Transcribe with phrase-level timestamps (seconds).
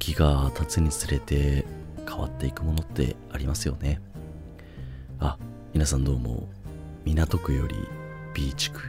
[0.00, 1.66] 時が経つにつれて
[2.08, 4.00] 変わっていくものってありますよね。
[5.20, 5.36] あ
[5.74, 6.48] 皆さんどうも
[7.04, 7.76] 港区より
[8.34, 8.80] B 地区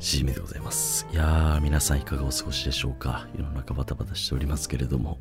[0.00, 1.06] しじめでございます。
[1.12, 3.28] いやー皆さんいかがお過ごしでしょうか。
[3.38, 5.18] 世の中バタバタしておりますけれども。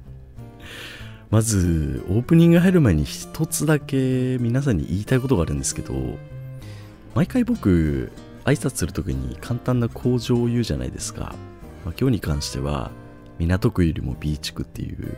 [1.29, 5.93] まずオープニング入る前に一つだけ皆さんに言いたいことがあるんですけど
[7.15, 8.13] 毎回僕
[8.45, 11.35] 挨拶するときに簡単な口上を言うじゃないですか、
[11.83, 12.91] まあ、今日に関しては
[13.39, 15.17] 港区よりも B 地区っていう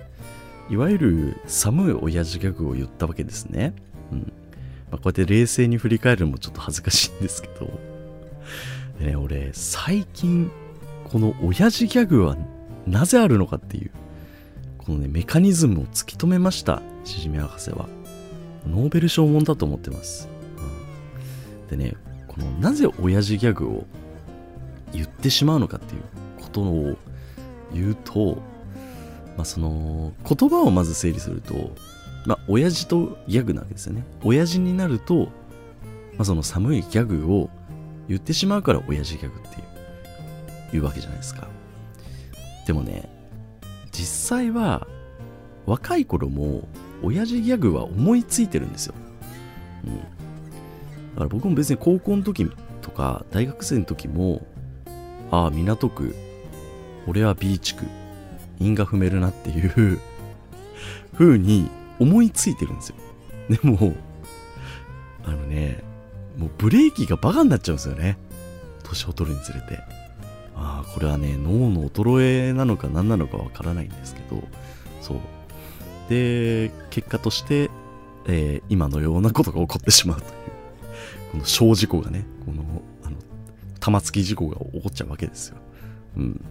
[0.70, 3.74] いわゆる寒い親父ギャグを言ったわけですね、
[4.12, 4.20] うん。
[4.92, 7.80] まあ、こうやって冷静に振り返るのもちょっと恥ずかしいんですけど。
[9.00, 10.52] でね俺最近
[11.06, 12.38] この親父ギャグは
[12.86, 13.92] なぜあるのかっていう
[14.78, 17.88] このねメカニズムを突き止めましたしじみ博士は。
[18.68, 20.28] ノーベル賞もんだと思ってます、
[21.72, 21.96] うん、でね
[22.28, 23.86] このなぜ親父ギャグを
[24.94, 26.02] 言ってしまうのかっていう
[26.42, 26.98] ことを
[27.74, 28.42] 言うと、
[29.38, 31.72] まあ、その言葉をまず整理すると、
[32.26, 34.04] まあ、親父とギャグなわけですよね。
[34.24, 35.26] 親父になると、
[36.16, 37.50] まあ、その寒いギャグを
[38.08, 39.70] 言ってしまうから親父ギャグっていう
[40.72, 41.48] いうわけじゃないですか。
[42.66, 43.10] でもね
[43.92, 44.88] 実際は
[45.66, 46.68] 若い頃も
[47.02, 48.94] 親父ギャグは思いついてるんですよ、
[49.86, 50.02] うん、だ
[51.16, 52.48] から僕も別に高校の時
[52.82, 54.46] とか大学生の時も
[55.32, 56.16] ああ港区
[57.10, 57.86] 俺は B 地区。
[58.60, 60.00] 因が踏めるなっていう。
[61.20, 62.96] 風に思いついてるんですよ。
[63.50, 63.94] でも
[65.26, 65.84] あのね
[66.38, 68.18] もうブレーキがバカになっちゃうんですよね。
[68.84, 69.80] 年を取るにつれて。
[70.56, 74.42] ああこれはね脳の衰えなのか何なのかわからないんですけど。
[75.02, 75.18] そう。
[76.10, 77.70] で結果として、
[78.28, 80.32] えー、今のようなことが起こってしまうという。
[81.34, 82.64] この小事故がねこの
[83.04, 83.18] あの
[83.82, 85.58] 玉突き事故が起こっちゃうわけですよ。
[86.16, 86.46] うん。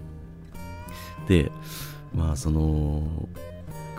[1.28, 1.53] で
[2.15, 3.28] まあその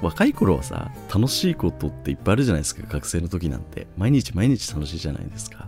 [0.02, 3.88] 若い頃はさ楽しいことっていっぱいあるじゃないですか学生の時なんて。
[3.98, 5.68] 毎日毎日楽しいじゃないですか。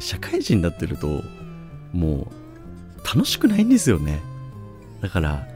[0.00, 1.22] 社会人になってると
[1.92, 2.30] も
[3.02, 4.20] う楽しくないんですよね。
[5.00, 5.46] だから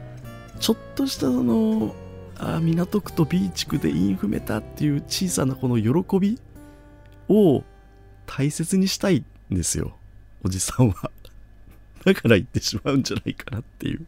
[0.59, 1.95] ちょっとしたその
[2.37, 6.39] あ港区と B 地区でインフメたっていう小さなこの喜び
[7.29, 7.63] を
[8.25, 9.97] 大切にしたいんですよ。
[10.43, 11.11] おじさんは。
[12.03, 14.05] だから言ってしまうんじゃないかなっていう。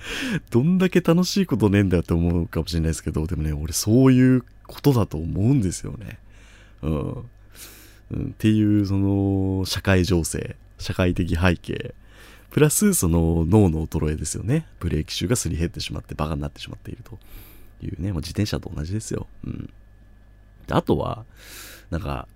[0.50, 6.18] どんだけ楽しいことねえんだよって思うかもしれないですけどでもね俺そういうことだと思うんですよね。
[6.82, 7.24] うん。
[8.10, 11.94] うん、っていうその社会情勢社会的背景。
[12.50, 14.66] プラスその脳の衰えですよね。
[14.80, 17.18] ブレーキ臭がすり減ってしまってバカになってしまっていると。
[17.82, 19.70] いうねもう自転車と同じですよ、うん、
[20.70, 21.24] あとは
[21.90, 22.26] なんか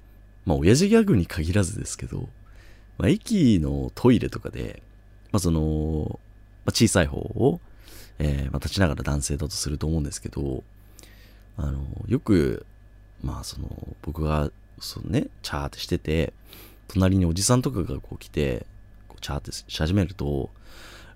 [0.45, 2.29] まあ親父ギャグに限らずですけど、
[2.99, 4.83] まあ、駅のトイレとかで、
[5.31, 6.19] まあ、その、
[6.65, 7.61] まあ、小さい方を、
[8.19, 10.63] えー、まあ、立ちながら男性だとすると思うんですけど
[11.57, 12.67] あのよく
[13.23, 13.69] まあその
[14.03, 14.51] 僕が
[14.83, 16.33] そうね、チャーってしてて、
[16.89, 18.67] 隣におじさんとかがこう来て、
[19.09, 20.51] こうチャーってし始めると、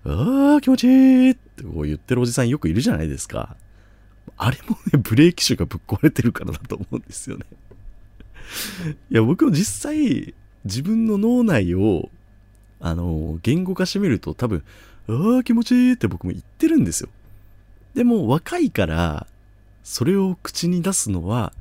[0.05, 3.57] あー気持ちいいってこう言ってるおじさんよくいるじゃないですか。
[4.37, 7.45] あれもね、 ブレーキシュがぶっ壊れてるからだと思うんですよね。
[9.11, 12.09] いや、僕も実際、自分の脳内を、
[12.79, 14.63] あの、言語化してみると多分、
[15.09, 17.09] ああ、気持ちいいって僕も言ってるんですよ。
[17.93, 19.27] でも若いから、
[19.83, 21.53] それを口に出すのは、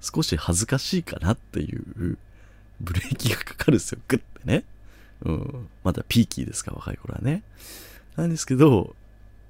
[0.00, 2.18] 少し恥ずかしいかなっていう
[2.80, 4.00] ブレーキがかかるんですよ。
[4.08, 4.64] グッてね。
[5.22, 5.68] うん。
[5.84, 7.42] まだピーキーですか、若い頃はね。
[8.16, 8.96] なんですけど、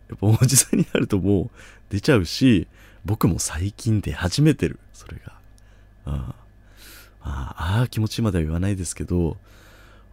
[0.09, 1.51] やっぱおじさんになるともう
[1.89, 2.67] 出ちゃうし、
[3.05, 4.79] 僕も最近出始めてる。
[4.93, 5.33] それが。
[6.07, 6.35] うん。
[7.23, 9.37] ああ、気持ちいいまでは言わないですけど、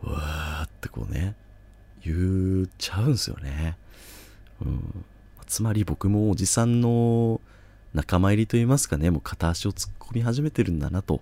[0.04, 1.36] うわーってこうね、
[2.06, 3.78] 言っちゃうんすよね。
[4.62, 5.06] うん。
[5.46, 7.42] つまり僕もおじさんの
[7.94, 11.22] 仲間入りといいますかね、もう片足を突っ込み始めてるんだなと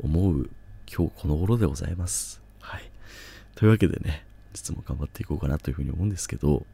[0.00, 0.50] 思う
[0.92, 2.40] 今日この頃でございます。
[2.60, 2.90] はい。
[3.54, 6.66] というわけでね、実も頑張っていこうかなというふうに思うんですけど、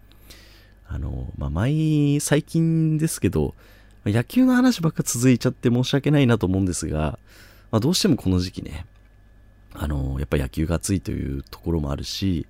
[0.89, 3.55] あの、まあ、前、最近ですけど、
[4.05, 7.19] 野球の話ばっか続いちゃって申し訳ないなと思うんですが、
[7.71, 8.87] まあ、どうしてもこの時期ね、
[9.75, 12.47] あの、やっぱ野球が熱いというところもあるし、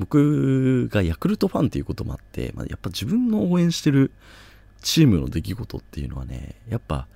[0.00, 4.12] 僕がヤクルトファンっていうこともあって、まあ、やっぱ自分の応援してる
[4.80, 7.06] チームの出来事っていうのはね、やっぱ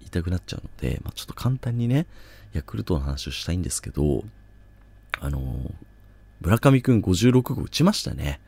[0.00, 2.06] 言いたくなっちゃうので、まあ、ちょっと簡単にね、
[2.54, 4.24] ヤクルトの話をしたいんですけど、
[5.20, 5.70] あの
[6.40, 8.40] 村上くん56号打ちましたね。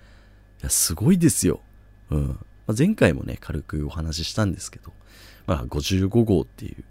[0.62, 1.60] いや、すごいですよ。
[2.08, 2.28] うん。
[2.28, 2.36] ま
[2.68, 4.94] あ、前回もね、軽くお話ししたんですけど、
[5.46, 6.84] まあ、55号っていう、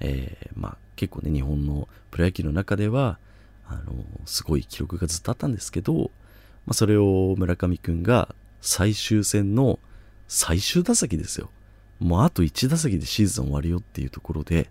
[0.00, 3.18] えー、まあ、結構ね、日本のプロ野球の中では、
[3.66, 6.10] あのすごい記録がずっとあったんですけど、
[6.70, 9.80] まあ、それを村上くんが最終戦の
[10.28, 11.50] 最終打席ですよ。
[11.98, 14.70] もうあと1打席でシーズン終わるよっていうところで、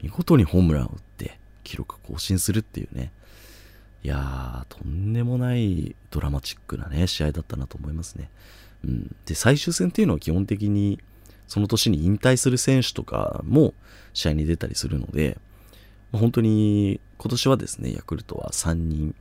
[0.00, 3.10] 見事にホームランを打って記録更新するっていうね。
[4.04, 8.30] いやー、とんでもないドラマチックなね、試合だったなと思いますね。
[8.84, 9.16] うん。
[9.26, 11.00] で、最終戦っていうのは基本的に、
[11.48, 13.74] その年に引退する選手とかも
[14.14, 15.38] 試合に出たりするので、
[16.12, 19.16] 本当に今年はですね、ヤクルトは3人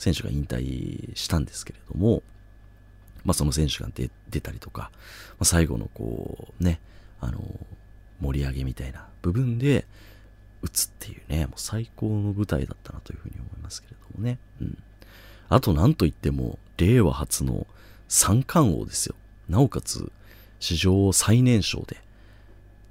[0.00, 2.22] 選手が引退したんですけれども、
[3.22, 6.80] まあ、その選手が出出たりとか、まあ、最後のこうね、
[7.20, 7.38] あの、
[8.18, 9.84] 盛り上げみたいな部分で
[10.62, 14.38] 打つっていうね、もう最高の舞台だったなというふうに思いますけれどもね。
[14.62, 14.78] うん。
[15.50, 17.66] あと何といっても、令和初の
[18.08, 19.14] 三冠王ですよ。
[19.50, 20.10] なおかつ、
[20.60, 21.98] 史上最年少で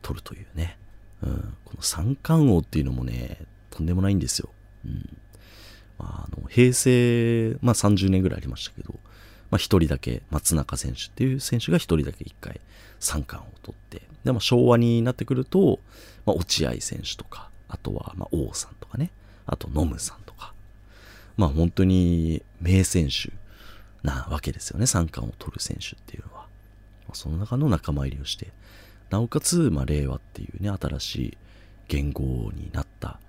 [0.03, 0.77] 取るというね。
[1.23, 1.53] うん。
[1.65, 3.39] この三冠王っていうのもね、
[3.71, 4.50] とんでもないんですよ。
[4.85, 5.17] うん。
[6.00, 9.00] まあ、あの、平成、まあ30年ぐらいありましたけど、
[9.51, 12.60] まあ、一人だけ松中選手っていう選手が一人だけ一回
[13.00, 15.80] 三冠を取って、でも昭和になってくると、
[16.25, 19.12] まあ、落合選手とか、あとは、まあ、王さんとかね、
[19.46, 20.54] あと、ノムさんとか、
[21.38, 23.31] まあ、本当に名選手
[24.04, 26.48] なわけですよね、三冠を取る選手っていうのは。
[27.13, 28.52] その中の仲間入りをして、
[29.10, 31.38] なおかつ、まあ、令和っていうね、新しい
[31.88, 33.19] 言語になった、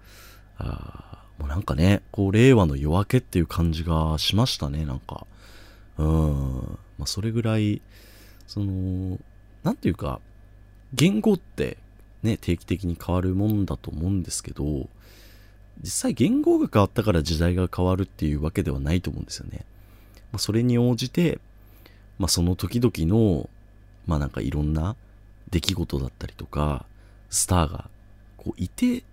[0.59, 5.27] あもうなんかね、こう、令和の夜明けっていう感じがしましたね、なんか。
[5.97, 6.79] うん。
[6.99, 7.81] まあ、それぐらい、
[8.47, 9.19] その、
[9.63, 10.21] なんていうか、
[10.93, 11.79] 言語って
[12.23, 14.89] ね、定期的に変わるもんだと思うんですけど、
[15.83, 19.65] 実際言語が変わったから時代が変わるっていうわけではないと思うんですよね。
[20.33, 21.39] まあ、それに応じて、
[22.19, 23.49] まあ、その時々の、
[24.07, 24.97] まあなんかいろんな
[25.51, 26.85] 出来事だったりとか、
[27.31, 27.89] スターが
[28.37, 29.05] こういて、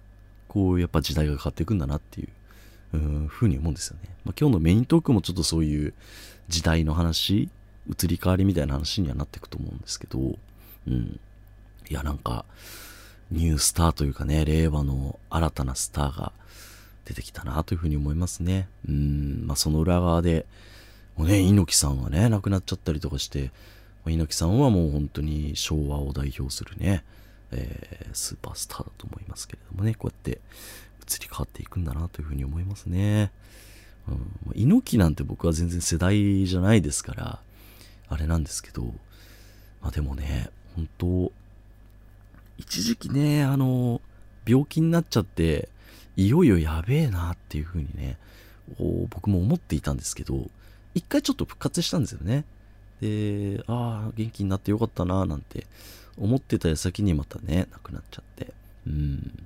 [0.47, 2.27] こうやっぱ時代が変わっていくんだなっていう、
[2.93, 4.09] うんふうに思うんですよね。
[4.25, 5.93] まあ、今日のメイントークもちょっとそういう
[6.47, 7.49] 時代の話、
[7.89, 10.19] 移り変わりみたいな話にはなっていくと思うんですけど、
[10.87, 11.19] うん。
[11.89, 12.45] いや、なんか、
[13.31, 16.31] ニュースターというかね、令和の新たなスターが
[17.05, 18.67] 出てきたなというふうに思いますね。
[18.87, 20.45] うん、まあその裏側で、
[21.15, 23.51] もうね、猪木さんはね、亡くなっちゃったりとかして、
[24.05, 27.03] 猪木さんはもう本当に昭和を代表するね、
[27.51, 30.41] えー、スーパースターだと思いますけれどもね、こうやって
[31.01, 33.31] 移り変わっていくんだなというふうに思いますね。
[34.07, 37.39] うん、猪木なんて僕は全然世代じゃないですから、
[38.09, 38.83] あれなんですけど、
[39.81, 41.31] まあでもね、本当
[42.57, 44.01] 一時期ね、あの、
[44.45, 45.69] 病気になっちゃって、
[46.15, 48.17] いよいよやべえなっていう風にね、
[49.09, 50.49] 僕も思っていたんですけど、
[50.93, 52.43] 一回ちょっと復活したんですよね。
[53.01, 55.67] で、ああ、元気になってよかったななんて
[56.17, 58.53] 思ってた矢先にまたね、亡くなっちゃって。
[58.85, 59.45] うん。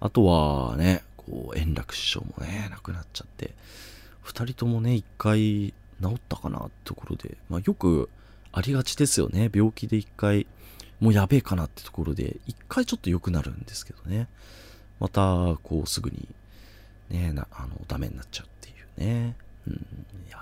[0.00, 3.54] あとはね、こう、円楽師匠もね、亡くなっちゃって、
[4.22, 8.08] 二人ともね、一回治ったかなってところで、まあよく
[8.52, 9.50] ありがちですよね。
[9.52, 10.46] 病気で一回、
[11.00, 14.28] もうやべえかなってところで、一回ちょっと良くなるんですけどね。
[14.98, 16.28] また、こう、すぐに、
[17.08, 19.36] ね、な、あの、ダメになっちゃうっていうね。
[19.66, 20.38] うん、いや、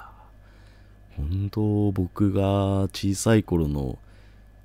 [1.16, 3.98] 本当僕が小さい頃の、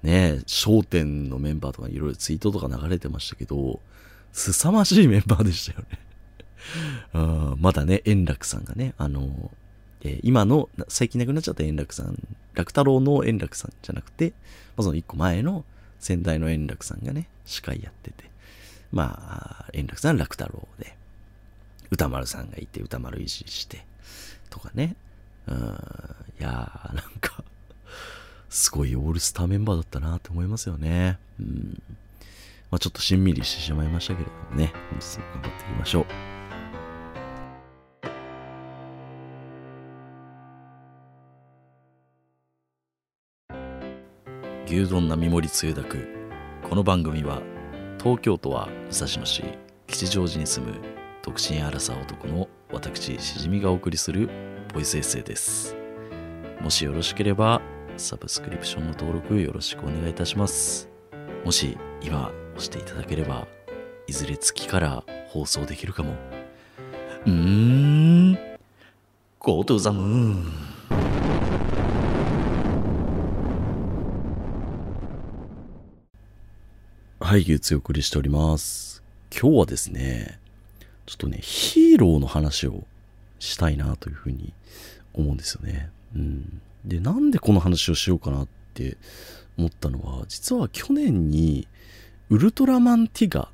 [0.03, 3.79] ね、商店のメンバーとかいろいろツイートとか流れてましたけど、
[4.33, 5.99] 凄まじいメンバーでしたよね。
[7.13, 9.51] あ まだね、円楽さんがね、あの、
[10.01, 12.17] えー、今の、最近亡くなっちゃった円楽さん、
[12.53, 14.33] 楽太郎の円楽さんじゃなくて、
[14.75, 15.63] まあ、その一個前の
[15.99, 18.29] 先代の円楽さんがね、司会やってて、
[18.91, 20.95] まあ、円楽さん楽太郎で、
[21.91, 23.85] 歌丸さんがいて、歌丸維持して、
[24.49, 24.95] とかね、
[25.47, 25.55] うん、
[26.39, 27.43] いやー、なんか
[28.53, 31.17] すごいオールスターメンバーだったなって思いますよね。
[31.39, 31.81] うん。
[32.69, 36.05] まあちょっとしんみりしてしまいましたけれどもね、本日も頑張っていきましょう。
[44.67, 46.07] 牛丼並盛りつゆだく
[46.67, 47.41] この番組は
[47.99, 49.43] 東京都は武蔵野市
[49.87, 50.73] 吉祥寺に住む
[51.21, 54.29] 独身アラサー男の私しじみがお送りする
[54.73, 55.75] ボイスエッセイです
[56.61, 57.61] もしよろしければ
[57.97, 60.89] サブスクリプションの登録よろしくお願いいたします
[61.45, 63.47] もし今押していただければ
[64.07, 66.15] いずれ月から放送できるかも
[67.25, 68.33] うーん
[69.39, 70.73] Go to the moon
[77.19, 79.01] はい、月お送りしております。
[79.31, 80.39] 今日はですね、
[81.05, 82.83] ちょっとね、ヒーローの話を
[83.39, 84.53] したいなというふうに
[85.13, 85.89] 思うんですよね。
[86.15, 86.61] うん。
[86.85, 88.97] で、なんでこの話をしようかなって
[89.57, 91.67] 思ったのは、実は去年に、
[92.29, 93.47] ウルトラマンティガっ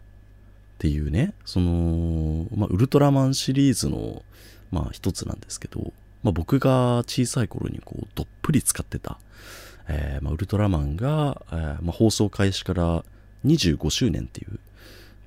[0.78, 4.24] ていうね、その、まあ、ウルトラマンシリーズの、
[4.72, 5.92] まあ、一つなんですけど、
[6.24, 9.20] まあ、僕が小さい頃にこう、どっぷり使ってた、
[9.88, 13.04] えーまあ、ウルトラマンが、えーまあ、放送開始から
[13.46, 14.52] 25周年っていう、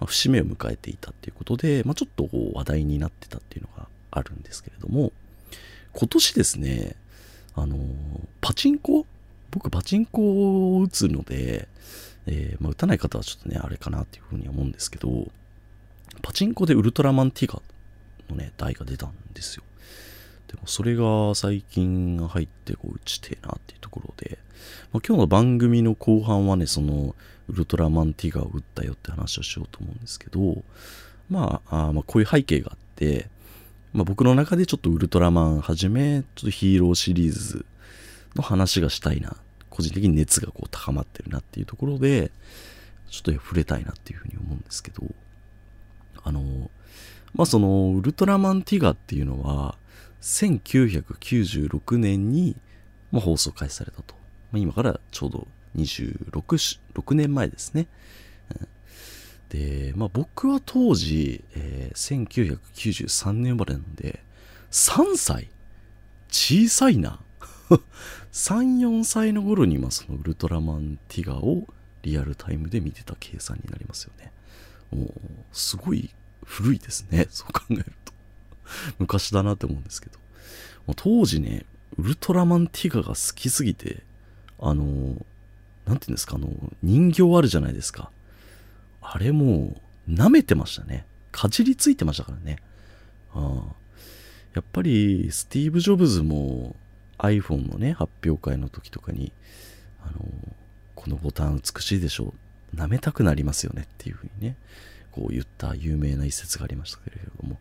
[0.01, 5.13] まあ、節目を迎えていたっていうことで、まあ、ちょっとこう話題になってたっていうのがあるんですけれども、
[5.93, 6.97] 今年ですね、
[7.55, 7.81] あのー、
[8.41, 9.07] パチンコ？
[9.51, 11.69] 僕パチンコを打つので、
[12.27, 15.29] えー、まあ、打たない方はちょっとね、あれかなっていうふうに思うんですけど、
[16.23, 17.61] パチンコでウルトラマンティガ
[18.31, 19.63] のね、台が出たんですよ。
[20.49, 24.39] でもそれが最近入ってこう打ちてえなっていうところで、
[24.93, 27.15] まあ、今日の番組の後半はね、その
[27.49, 30.63] ウルトラマンティガを打ったよって話をしようと思うんですけど、
[31.29, 33.29] まあ、あまあこういう背景があって、
[33.93, 37.67] まあ、僕の中でちょっとウルトラマンはじめ、ちょっとヒーローシリーズ
[38.35, 39.37] の話がしたいな。
[39.69, 42.31] 個人的に熱がこう高まってるなっていうところで、
[43.11, 45.03] ちょっと触れたいなっていうふうに思うんですけど、
[46.25, 46.71] あの、
[47.35, 49.77] まあ、その、ウルトラマンティガっていうのは、
[50.23, 52.57] 1996年に、
[53.13, 54.15] 放送開始されたと。
[54.53, 55.47] まあ、今からちょうど
[55.77, 57.87] 26、6年前ですね。
[59.53, 64.21] で、まあ、僕は当時、えー、1993年生まれなんで、
[64.71, 65.51] 3歳
[66.31, 67.21] 小さいな。
[68.33, 71.67] 3、4歳の頃に、まあ、そのウルトラマンティガを
[72.03, 74.33] リアルタイムで見てた計算になりますよね。
[74.91, 75.13] もう、
[75.53, 76.09] すごい
[76.47, 77.27] 古いですね。
[77.31, 78.13] そう考えると。
[78.99, 80.19] 昔だなって思うんですけど。
[80.97, 81.67] 当時ね、
[81.99, 84.03] ウルトラマンティガが好きすぎて、
[84.59, 85.27] あの、
[85.85, 86.49] なんていうんですか、あの、
[86.83, 88.11] 人形あるじゃないですか。
[89.03, 89.75] あれも
[90.09, 91.05] う、舐めてましたね。
[91.33, 92.59] かじりついてましたからね。
[93.35, 93.63] あ
[94.55, 96.77] やっぱり、スティーブ・ジョブズも
[97.19, 99.33] iPhone のね、発表会の時とかに、
[100.03, 100.13] あの、
[100.95, 102.35] このボタン美しいでしょ
[102.75, 102.77] う。
[102.77, 104.57] 舐めたくなりますよねっていうふうにね、
[105.11, 107.57] こう言った有名な一節がありましたけれども、や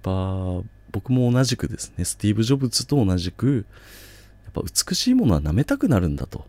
[0.00, 3.66] っぱ僕も同じくですね、スティーブ・ジョブズと同じく、
[4.44, 6.46] やっぱ美しいものは舐めたくなるんだと。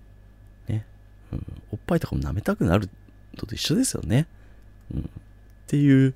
[0.67, 0.85] ね。
[1.33, 2.89] うん、おっぱいとかも舐めたくなる
[3.41, 4.27] のと一緒ですよね。
[4.93, 5.01] うん。
[5.01, 5.03] っ
[5.67, 6.13] ていう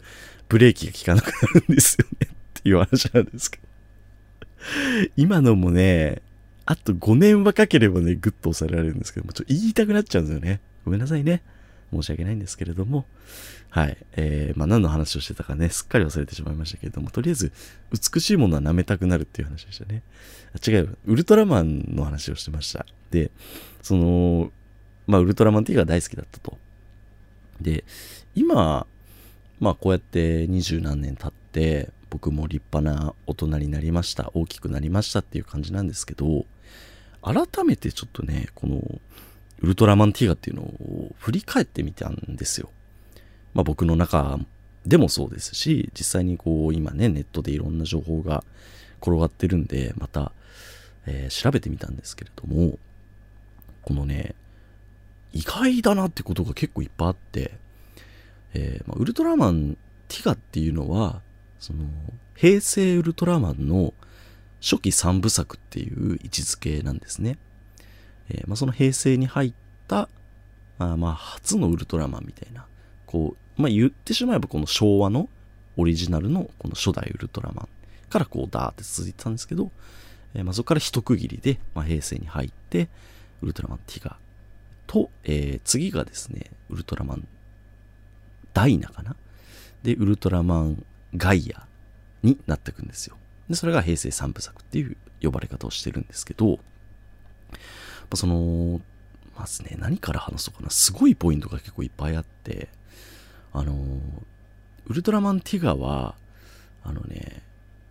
[0.50, 3.64] ブレーキが効かなくなるんですよねっていう話なんですけど。
[5.18, 6.22] 今のもね、
[6.66, 10.60] あと5年若ければね、ぐっと押さえられるんですけども、ちょっと言いたくなっちゃうんですよね。
[10.86, 11.42] ごめんなさいね。
[11.92, 13.06] 申し訳ないんですけれども。
[13.70, 13.98] はい。
[14.14, 17.52] えー、まあ何の話をしてたかね、すっかり忘れてしまいましたけれども、とりあえず、
[17.92, 20.02] 美しいものは舐めたくなるっていう話でしたね。
[20.54, 22.86] あ違う、ウルトラマンの話をしてました。
[23.12, 23.32] で、
[23.82, 24.52] その、
[25.08, 26.58] まあウルトラマンっていうのが大好きだったと。
[27.62, 27.84] で、
[28.36, 28.86] 今、
[29.60, 34.32] まあこうやって二十何年経って、僕も立派な大人になりました。
[34.34, 36.46] 大きくなりましたっていう感じなんですけど、
[37.22, 38.82] 改めてちょっとね、この、
[39.62, 42.70] ウルトラマンティガっていうのを振り返ってみたんですよ。
[43.54, 44.40] まあ僕の中
[44.86, 48.44] でもそうですし、実際にこう今ね、ネットでいろんな情報が
[49.02, 50.32] 転がってるんで、また、
[51.06, 52.78] えー、調べてみたんですけれども、
[53.84, 54.36] このね、
[55.34, 57.52] 意外だなってことが結構いっぱいあって、
[58.54, 61.22] えーまあ、ウルトラマンティガっていうのは、
[61.60, 61.86] その、
[62.36, 63.94] 平成ウルトラマンの
[64.62, 67.38] 初期三部作っていう位置づけなんですね。
[68.30, 69.54] えー、まあ、その平成に入っ
[69.88, 70.10] た、
[70.80, 72.66] あまあ、初のウルトラマンみたいな、
[73.06, 75.30] こう、まあ、言ってしまえばこの昭和の
[75.78, 77.70] オリジナルのこの初代ウルトラマン
[78.10, 79.72] からこうダーって続いてたんですけど、
[80.34, 82.90] えー、まあ、そこから一区切りで、まあ、平成に入って、
[83.42, 84.18] ウルトラマンティガ
[84.88, 87.28] と、えー、次がですね、ウルトラマン
[88.54, 89.16] ダイナかな？
[89.84, 90.86] で、ウルトラマン
[91.16, 91.66] ガイア
[92.24, 93.16] になっていくんですよ。
[93.50, 96.60] で、それが平成三部作っていう呼ばれ方をしてるんですけど、
[98.14, 98.82] その、
[99.38, 100.70] まずね、何から話そうかな？
[100.70, 102.68] すごいポイントが結構いっぱいあって、
[103.54, 103.74] あの、
[104.88, 106.16] ウルトラマンティガは、
[106.84, 107.42] あのね、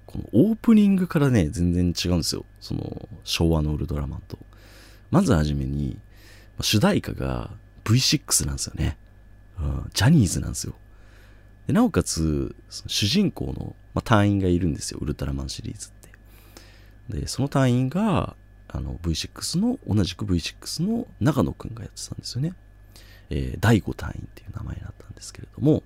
[0.06, 2.44] このオープニングからね、全然違うんですよ。
[2.61, 4.38] その、昭和のウルトラマンと。
[5.11, 5.97] まずはじめに、
[6.62, 7.50] 主題歌が
[7.85, 8.97] V6 なんですよね。
[9.59, 10.75] うん、ジャニーズなんですよ。
[11.67, 14.99] でなおかつ、主人公の、まあ、隊員がいるんですよ。
[15.00, 15.90] ウルトラマンシリーズっ
[17.11, 17.21] て。
[17.21, 18.35] で、その隊員が、
[18.69, 22.55] あの V6 の、同じく V6 の長野くんがやってたんですよね。
[23.31, 25.83] えー、第5隊員っていう名前だったんですけれども、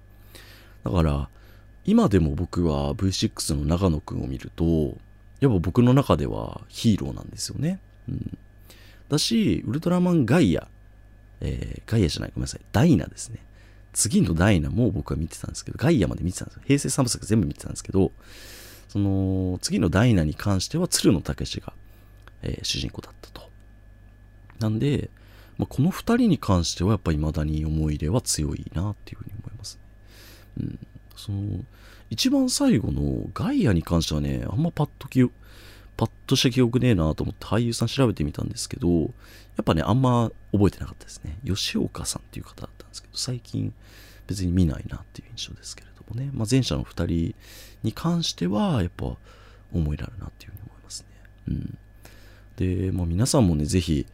[0.84, 1.28] だから、
[1.84, 4.96] 今でも僕は V6 の長野くんを見ると、
[5.40, 7.78] やっぱ僕の中ではヒーローなんですよね。
[8.08, 8.38] うん。
[9.08, 10.68] だし、ウルトラマンガイア、
[11.40, 13.38] えー、ガイアじゃない、ごめんなさい、ダイナですね。
[13.92, 16.62] 次のダイナも僕は見てたんですけど、ガイアまで見てたんですよ。
[16.66, 18.12] 平成3部作全部見てたんですけど、
[18.88, 21.72] その、次のダイナに関しては鶴野武が、
[22.42, 23.48] えー、主人公だったと。
[24.58, 25.10] なんで、
[25.58, 29.82] まあ、この2人に関してはやっぱ未だに思い入れは強いなっていうふうに思いますね。
[30.58, 30.78] うん。
[31.16, 31.64] その、
[32.10, 35.20] 一番最後のガイアに関してはね、あんまパッとき、
[35.96, 39.06] パッとした記憶ねえなと思って俳優さん調べてみたんですけど、や
[39.62, 41.38] っぱね、あんま覚えてなかったですね。
[41.44, 43.72] 吉岡さんっていう方だったんですけど、最近
[44.26, 46.30] 別に見ないなっていう印象ですけれどもね。
[46.32, 47.34] まあ、前者の2人
[47.82, 49.16] に関しては、やっぱ
[49.72, 51.08] 思いられるなっていうふうに思いますね。
[51.48, 51.78] うん。
[52.56, 54.06] で、まあ、皆さんもね、ぜひ、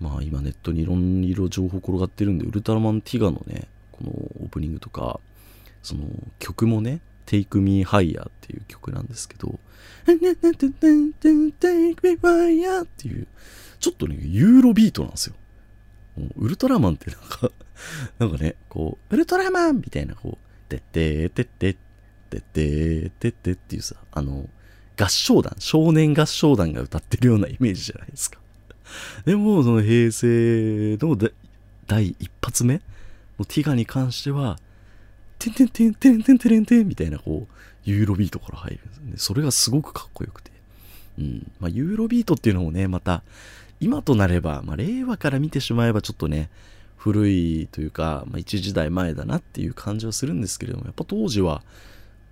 [0.00, 5.20] まあ今ネットにいろんな情報転がってるんで、ウルトラマンティガのね、このオープニングとか、
[5.82, 6.04] その
[6.38, 9.58] 曲もね、Take Me Higher っていう曲なんですけど、
[10.06, 13.26] Take Me Higher っていう、
[13.80, 15.34] ちょっとね、ユーロビートなんですよ。
[16.36, 17.50] ウルトラマンってなんか
[18.18, 21.76] なんかね、こう、ウルトラマンみたいな、こう、てっててて
[22.30, 24.48] てってててっていうさ、あの、
[24.98, 28.38] 合唱団、少年合唱団が歌ってるようなイメージじゃないですか。
[29.24, 31.16] でも、その平成の
[31.86, 32.80] 第一発目
[33.38, 34.58] のティガに関しては、
[35.38, 39.12] てんてんてんてんてんてんてんみたいな、こう、ユーロビートから入るんですね。
[39.16, 40.50] それがすごくかっこよくて。
[41.18, 41.50] うん。
[41.60, 43.22] まあ、ユーロビートっていうのもね、また、
[43.80, 46.48] 今となれば、まあ、令和から見てしまえばちょっとね、
[46.96, 51.62] 古いというか、まあ、一時代前だなっていう感じはするんですけれども、やっぱ当時は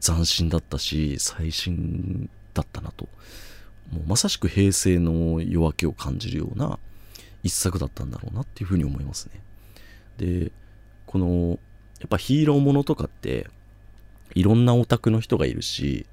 [0.01, 3.09] 斬新だったし、最新だったなと。
[3.93, 6.79] もうまさしく平成の夜明けを感じるような
[7.43, 9.41] 一作だったんだろうなっていうふうに思いますね。
[10.19, 10.53] で、
[11.07, 11.59] この、
[12.05, 13.47] やっぱヒーローものとかって、
[14.35, 16.05] いろんなオタクの人がいるし、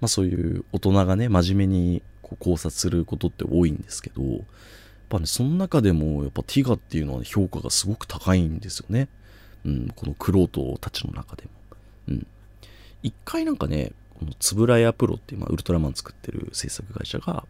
[0.00, 4.42] まあそういう大人がね、真面目にこう考察することって多いんですけど、やっ
[5.10, 9.08] ぱね、その中でも、やっぱティガっていうのは評価がすごく高いんですよね。
[9.66, 11.50] うん、このクロートたちの中でも。
[12.08, 12.26] うん。
[13.02, 17.44] 一回なんかね、このつぶらやプロっていう、まあ、ウルトラマン作ってる制作会社が、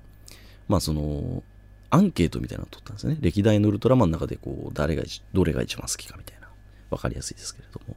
[0.67, 1.45] まあその、
[1.91, 3.19] アンケートみたいなのを取ったんですね。
[3.21, 6.44] 歴代のウルトラマンの中で、こう、誰が、どれが一番好きかみたいな。
[6.91, 7.97] わかりやすいですけれども。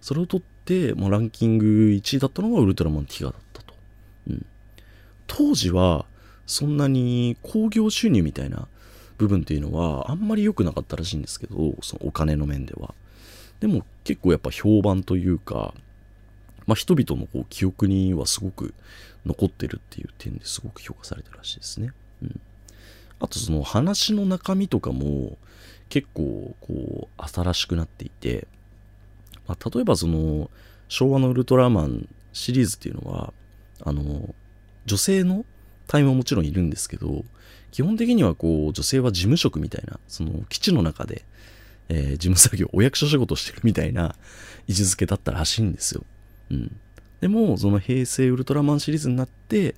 [0.00, 3.74] それを取って、もうランキング1位だったのがウルトラマンティガだったと。
[4.28, 4.46] うん。
[5.26, 6.06] 当時は、
[6.46, 8.68] そんなに興行収入みたいな
[9.18, 12.94] 部分っていうのはあんまり良くなかったらしいんですけど、そのお金の面では。
[13.60, 15.74] でも結構やっぱ評判というか、
[16.66, 18.74] まあ、人々のこう記憶にはすごく
[19.24, 21.92] 残ってるっていう点ですごく評価されてるらしいですね。
[22.22, 22.40] うん。
[23.18, 25.38] あとその話の中身とかも
[25.88, 28.46] 結構こう新しくなっていて、
[29.46, 30.50] まあ、例えばその
[30.88, 33.32] 昭和のウルトラマンシリーズっていうのは
[33.84, 34.34] あの
[34.84, 35.44] 女性の
[35.86, 37.24] 隊員ももちろんいるんですけど
[37.70, 41.24] 基本的にはこう女性は事務職みたいなその基地の中で、
[41.88, 44.14] えー、事務作業お役所仕事してるみたいな
[44.66, 46.02] 位置づけだったらしいんですよ。
[46.50, 46.76] うん。
[47.20, 49.74] でも、その平成ウルトラマンシリーズになって、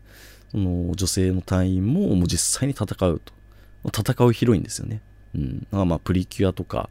[0.50, 3.32] その女性の隊員ももう実際に戦うと。
[3.84, 5.00] 戦うヒロインですよね。
[5.34, 5.60] うん。
[5.60, 6.88] だからまあ、プリキュアとか、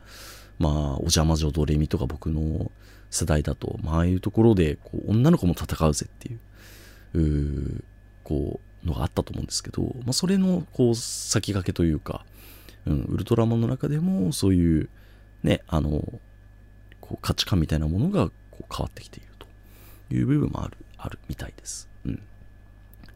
[0.59, 2.71] まあ、お邪魔女ドレミとか僕の
[3.09, 6.35] 世代だと、まあ、ああいうところで、こう、女の子も戦うぜってい
[7.13, 7.83] う、う
[8.23, 12.25] こう、のがあったと思うんですけど、まあ、それの、こう、先駆けというか、
[12.85, 14.89] うん、ウルトラマンの中でも、そういう、
[15.43, 16.01] ね、あの、
[17.01, 19.47] こう価値観みたいなものがこう変わってきていると。
[20.11, 21.89] いう部分もある、あるみたいです。
[22.05, 22.21] うん。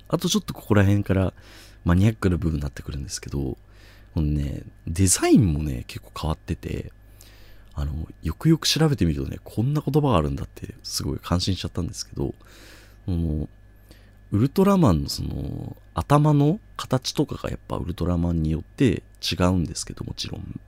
[0.08, 1.34] あとちょっとここら辺から
[1.86, 3.58] マニアックな部分になってくるんですけど、
[4.14, 6.92] このね、デザインもね、結構変わってて、
[7.74, 12.34] あの、よくよく調べてみるとね、こんな言葉があるんだってすごい感心しちゃったんですけど、
[13.06, 13.48] その、
[14.32, 20.62] ウルトラマンのその、頭の形とかがやっぱウルトラマンによって違うんですけど、もちろん。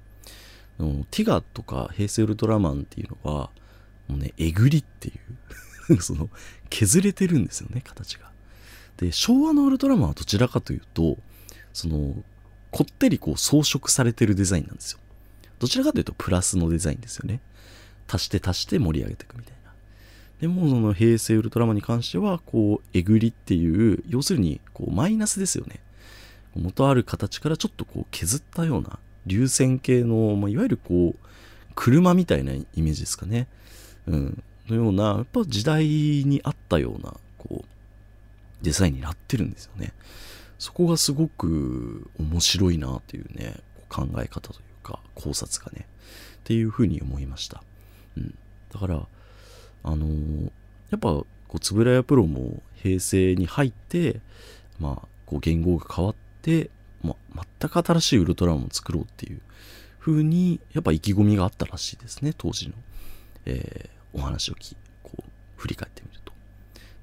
[1.12, 3.50] ティガとか平成ウルトラマンっていうのは、
[4.08, 5.12] もうね、えぐりってい
[5.90, 6.30] う その、
[6.70, 8.32] 削れてるんですよね、形が。
[8.98, 11.18] で、昭和のウルトラマンはどちらかというと、
[11.74, 12.16] その、
[12.74, 15.00] こってりこう装飾されてるデザインなんですよ。
[15.60, 17.40] どちらかというとプラスのデザインですよね。
[18.08, 19.72] 足して足して盛り上げていくみたいな。
[20.42, 25.80] でも、その平成ウルトラマンに関しては、こう、えぐりっていう、要するに、こう、マイナスですよね。
[26.56, 31.28] 元ある形からちょっとこう、削ったような、流線形の、まあ、いわゆるこう、
[31.76, 33.48] 車みたいなイメージですかね。
[34.08, 34.44] うん。
[34.68, 39.94] のような、やっぱ時代に合ったような、こう、デザインになってるんですよね。
[40.64, 43.56] そこがすごく面白いなっていうね、
[43.90, 45.86] 考え方というか、考察がね、
[46.38, 47.62] っていうふうに思いました。
[48.16, 48.34] うん。
[48.72, 49.06] だから、
[49.84, 50.52] あのー、
[50.90, 54.22] やっぱ、こう、つぶらやプロも平成に入って、
[54.80, 56.70] まあ、こう、言語が変わって、
[57.04, 59.42] まあ、全く新しいウルトラマンを作ろうっていう
[60.00, 62.76] 風に、やっぱ意気込みがあったらしいですね、当時の。
[63.46, 65.24] えー、お話をきこう
[65.58, 66.32] 振り返ってみると。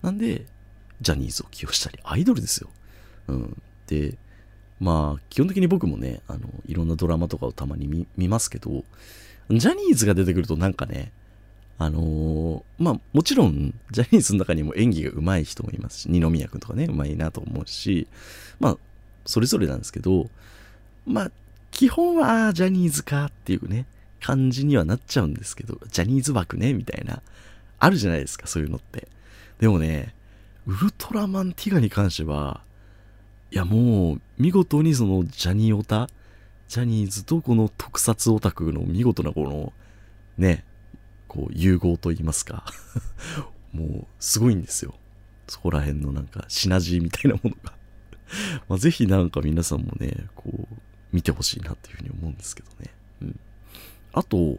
[0.00, 0.46] なんで、
[1.02, 2.70] ジャニーズを起用したり、アイドルですよ。
[3.30, 3.62] うん。
[3.86, 4.16] で、
[4.80, 8.84] まあ、基本的に僕もね、あの、いろんなドラマとかをたまに見ますけど、
[9.50, 11.12] ジャニーズが出てくるとなんかね、
[11.80, 18.06] あのーまあもちろんジャニーズの中にも演技が上手い人もいますし二宮君とかね上手いなと思うし
[18.60, 18.76] まあ
[19.24, 20.28] それぞれなんですけど
[21.06, 21.30] まあ
[21.70, 23.86] 基本はジャニーズかっていうね
[24.20, 27.22] 感じにはなっちゃうんですけどジャニーズ枠ねみたいな
[27.78, 29.08] あるじゃないですかそういうのって
[29.58, 30.14] でもね
[30.66, 32.60] ウルトラマンティガに関しては
[33.52, 36.08] いやもう見事にそのジャニオタ
[36.68, 39.72] ジャニーズとこの特撮オタクの見事なこの
[40.38, 40.64] ね
[41.26, 42.64] こう融合と言いますか
[43.72, 44.94] もうすごいんですよ。
[45.48, 47.72] そこら辺のなんかシナジーみたいなものが。
[48.68, 50.76] まあぜひなんか皆さんもねこう
[51.12, 53.40] 見てほしいなっていうふうに思うんですけどね、うん、
[54.12, 54.58] あと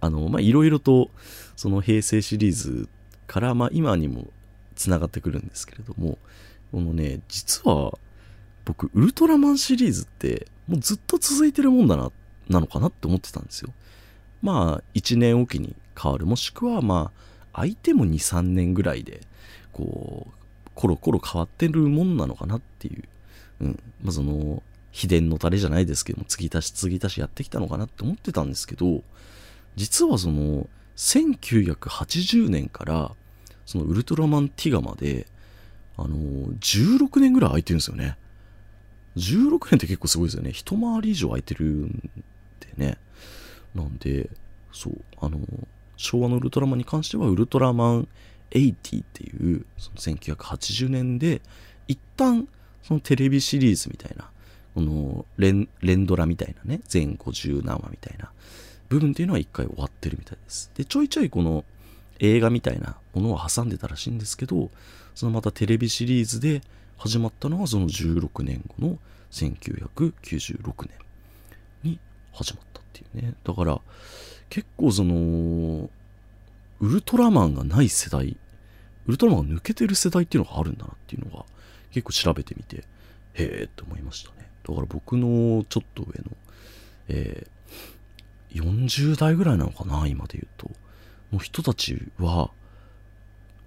[0.00, 1.10] あのまあいろいろと
[1.56, 2.88] その平成シリーズ
[3.26, 4.28] からまあ今にも
[4.74, 6.18] つながってくるんですけれども
[6.74, 7.96] このね実は
[8.64, 12.10] 僕ウルトラマンシリーズってもうずっと続いてるもんだな
[12.48, 13.70] なのかなって思ってたんですよ。
[14.42, 17.12] まあ1年おきに変わるもしくはま
[17.52, 19.20] あ相手も23年ぐらいで
[19.72, 23.04] こうコロコロ変わってるもんなのかなっていう、
[23.60, 23.82] うん。
[24.02, 24.60] まあ、その
[24.90, 29.02] 秘伝のタレじゃないですけども継ぎ足し継ぎ足しやってきたのかなって思ってたんですけど
[29.76, 33.12] 実はその1980年から
[33.64, 35.26] そのウルトラマンティガまで
[35.96, 38.16] あの16年ぐらい空いてるんですよね。
[39.16, 40.50] 16年って結構すごいですよね。
[40.50, 42.10] 一回り以上空いてるん
[42.60, 42.98] でね。
[43.74, 44.30] なんで、
[44.72, 45.38] そう、あの、
[45.96, 48.08] 昭和のウルトラマンに関しては、ウルトラマン
[48.50, 51.42] 80っていう、その1980年で、
[51.86, 52.48] 一旦、
[52.82, 54.30] そのテレビシリーズみたいな、
[54.74, 58.30] この連、連ドラみたいなね、全50何話みたいな
[58.88, 60.70] 部分っていうのは一回終わってるみたいです。
[60.74, 61.64] で、ちょいちょいこの
[62.18, 64.70] 映画みたいなものを挟んでたらしいんですけど、
[65.14, 66.62] そのまたテレビシリーズで
[66.96, 68.98] 始まったのはその16年後の
[69.30, 70.90] 1996年
[71.82, 71.98] に
[72.32, 72.74] 始まった。
[72.74, 73.34] っていうね。
[73.42, 73.80] だから、
[74.48, 75.90] 結構その、
[76.80, 78.36] ウルトラマンがない世代、
[79.06, 81.44] ウルトラマンが抜けてる世代っていうのがあるんだなっていうのが
[81.90, 82.82] 結構調べてみて、へ
[83.34, 84.48] えって思いましたね。
[84.66, 86.36] だから僕のちょっと上の、
[87.08, 90.70] えー、40代ぐらいなのかな、今で言うと、
[91.32, 92.50] の人たちは、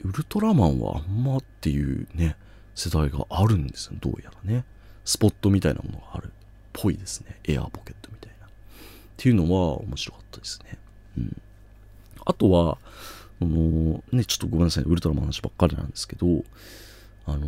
[0.04, 2.36] ウルトラマンはあんまっていうね、
[2.76, 4.64] 世代があるんですよ、どうやらね。
[5.04, 6.30] スポットみたいなものがあるっ
[6.74, 7.40] ぽいですね。
[7.46, 8.48] エアーポケットみたいな。
[8.48, 8.50] っ
[9.18, 10.78] ていうのは面白かったですね。
[11.18, 11.42] うん。
[12.26, 12.78] あとは、
[13.42, 16.44] あのね、ちょっとごめんなさい、ウルトラマンの話ばっかりなんですけど、
[17.26, 17.48] あの、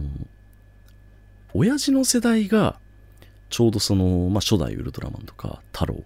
[1.53, 2.79] 親父の世代が、
[3.49, 6.03] ちょうどその、まあ、初代ウルトラマンとか、太郎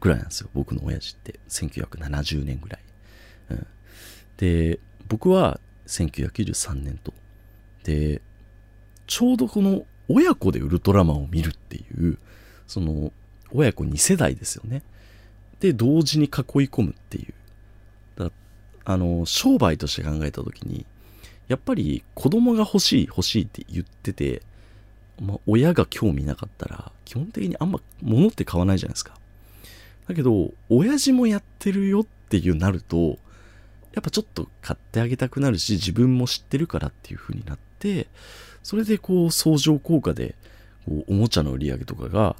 [0.00, 0.50] ぐらいなんですよ。
[0.54, 1.40] 僕の親父って。
[1.48, 2.80] 1970年ぐらい。
[3.50, 3.66] うん。
[4.36, 7.12] で、僕は1993年と。
[7.84, 8.20] で、
[9.06, 12.18] ちょうどこの親子でウルトラマンを見るっていう、
[12.66, 13.12] その、
[13.52, 14.82] 親子2世代ですよね。
[15.64, 16.30] で同時に囲い
[16.68, 17.32] 込むっていう
[18.22, 18.30] だ
[18.84, 20.84] あの商売として考えた時に
[21.48, 24.42] やっぱり子供が欲しい欲しいって言ってて、
[25.18, 29.14] まあ、親が興味なかったら基本的にあんま物って買わないじゃないですか
[30.06, 33.16] だけど親父もやってるよっていうなると
[33.94, 38.06] やっぱちょっと買ってあげたくなるし自分も知ってるからっていう風になって
[38.62, 40.34] それでこう相乗効果で
[40.86, 42.36] こうおもちゃの売り上げとかが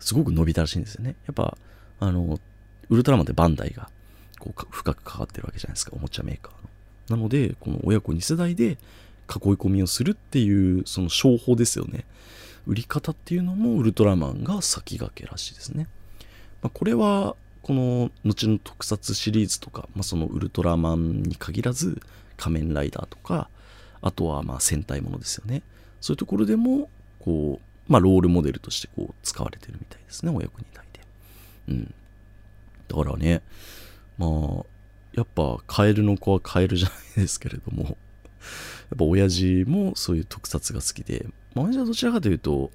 [0.00, 1.56] すごく伸びたらしいんですよねやっぱ
[2.00, 2.38] あの
[2.90, 3.90] ウルトラマンってバンダイが
[4.38, 6.52] こう深く関わってるわけじゃないですか、おもちゃメーカー
[7.12, 7.16] の。
[7.16, 8.76] なので、この親子2世代で囲い
[9.28, 12.04] 込みをするっていう、その商法ですよね。
[12.66, 15.86] 売り方っていうのもウルトラマンが先駆けらしいですね。
[16.62, 22.00] まあ、これは、この後の特撮シリーズとか、まあ、そのウルトラマンに限らず、
[22.36, 23.50] 仮面ライダーとか、
[24.00, 25.62] あとはまあ戦隊ものですよね。
[26.00, 31.00] そういうところでも、こう、まあ、ロールモデルとしてこう使われてるみたいですね、親子2代で。
[31.68, 31.94] うん。
[32.86, 33.42] だからね、
[34.18, 34.30] まあ、
[35.14, 37.94] やっぱカエルの子はカエルじゃないですけれども、やっ
[38.98, 42.70] ぱ親父もそういう特撮が好きで、まあ、親父はどちらかというと、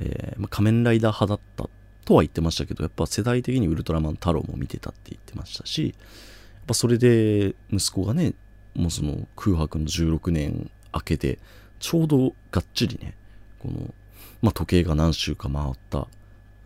[0.00, 1.34] えーまあ、仮面ライダー派だ
[1.64, 1.70] った
[2.06, 8.34] とは言ってましたけど、やっぱ世代的にウルトラマン太郎も見てたって言ってましたし、やっぱそれで息子がね、
[8.74, 11.40] もうその空白の16年明けて、
[11.80, 13.14] ちょうどがっちりね、
[13.58, 13.92] この、
[14.40, 16.06] まあ、時計が何周か回った、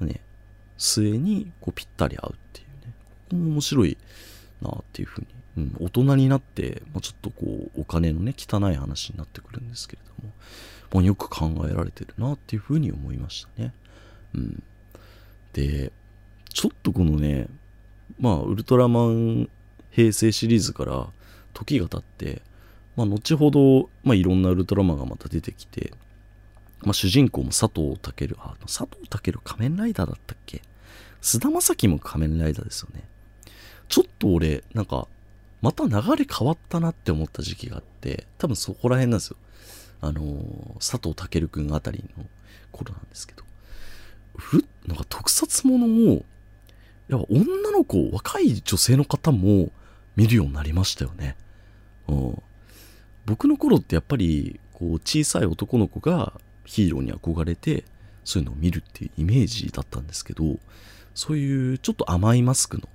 [0.00, 0.20] ね、
[0.76, 3.36] 末にこうぴったり合うっていうね、ここ。
[3.36, 3.96] も面白い
[4.60, 5.26] なっていうふうに、
[5.56, 10.34] うん、大人になって、まあ、ちょっとこうお金のね汚い話になってくるんですけれども、
[10.92, 13.72] まあ、よく考えられてるなっていうふうに思いましたね。
[14.34, 14.62] うん、
[15.52, 15.92] で
[16.52, 17.48] ちょっとこのね
[18.18, 19.48] まあウルトラマン
[19.90, 21.08] 平成シリーズから
[21.54, 22.42] 時が経って、
[22.96, 25.92] まあ、後ほど、まあ、いろんなウルトラマンがまた出てきて、
[26.82, 30.62] まあ、主人公も佐藤健あ佐藤健仮面ライダーだったっけ？
[31.20, 33.02] 菅田将暉も仮面ライダーですよね。
[33.88, 35.06] ちょっと俺、なんか、
[35.60, 39.36] また流れ変わったなって思った時期があって、多分そこら辺なんですよ。
[40.00, 42.24] あのー、佐藤健くんあたりの
[42.72, 43.42] 頃なんですけど、
[44.36, 46.24] ふなんか特撮ものを、
[47.08, 49.70] やっぱ女の子、若い女性の方も
[50.16, 51.36] 見るようになりましたよね。
[52.08, 52.42] うん。
[53.26, 56.32] 僕の頃ってやっぱり、こう、小さい男の子が
[56.64, 57.84] ヒーローに憧れて、
[58.24, 60.58] そういうのを見るっていうイメージだったんですけど、
[61.14, 62.88] そういうちょっと甘いマスクの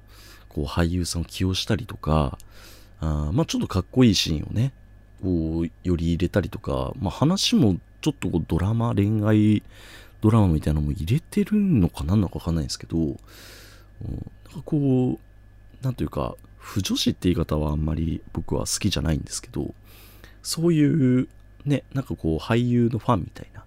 [0.50, 2.38] こう俳優さんを起用したりとか、
[3.02, 4.71] あまあちょっとかっこいいシーンをね、
[5.21, 9.63] こう、より入れたりとか、まあ話もちょっとこうドラマ、恋愛
[10.25, 19.75] ドラマみたいなのも入れてるのかなんのかわかんないんですけど、うん、なんかこう、なんというか、不女子って言い方はあんまり僕は好きじゃないんですけど、
[20.41, 21.27] そういう
[21.63, 23.63] ね、なんかこう俳優のファンみたいな、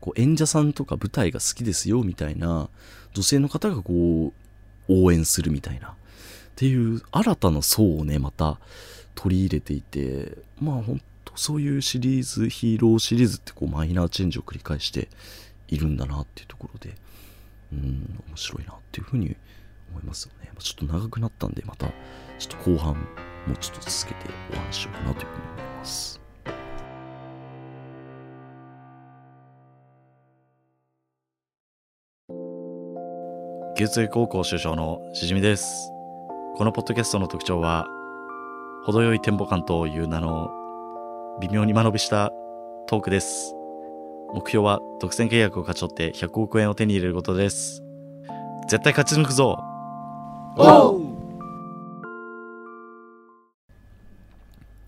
[0.00, 2.68] こう演者さんとか舞台が好きですよみたいな
[3.12, 4.32] 女性の方がこ
[4.88, 5.92] う応援するみたいなっ
[6.54, 8.60] ていう新たな層をね、また
[9.16, 15.08] 取り入れていて、まあ本当そういうシリーズ、ヒーローシリーズってこうマイナーチェンジを繰り返して
[15.68, 16.94] いるんだなっていうところで、
[17.72, 19.36] うん、面白いなっていうふうに
[19.90, 20.50] 思いますよね。
[20.58, 21.86] ちょっと長くなったんで、また
[22.38, 26.20] ちょっと後半もうちょっと続けてお話しようかなというふうに思います。
[33.78, 35.90] 牛津高校首相のしじみです。
[36.56, 37.86] このポッドキャストの特徴は、
[38.84, 40.50] 程よいテンポ感という名の
[41.42, 42.30] 微妙に間延びした
[42.86, 43.54] トークです。
[44.34, 47.82] 目標は独占契約を勝ち取って100億円を手に入れることです。
[48.68, 49.58] 絶対勝ち抜くぞ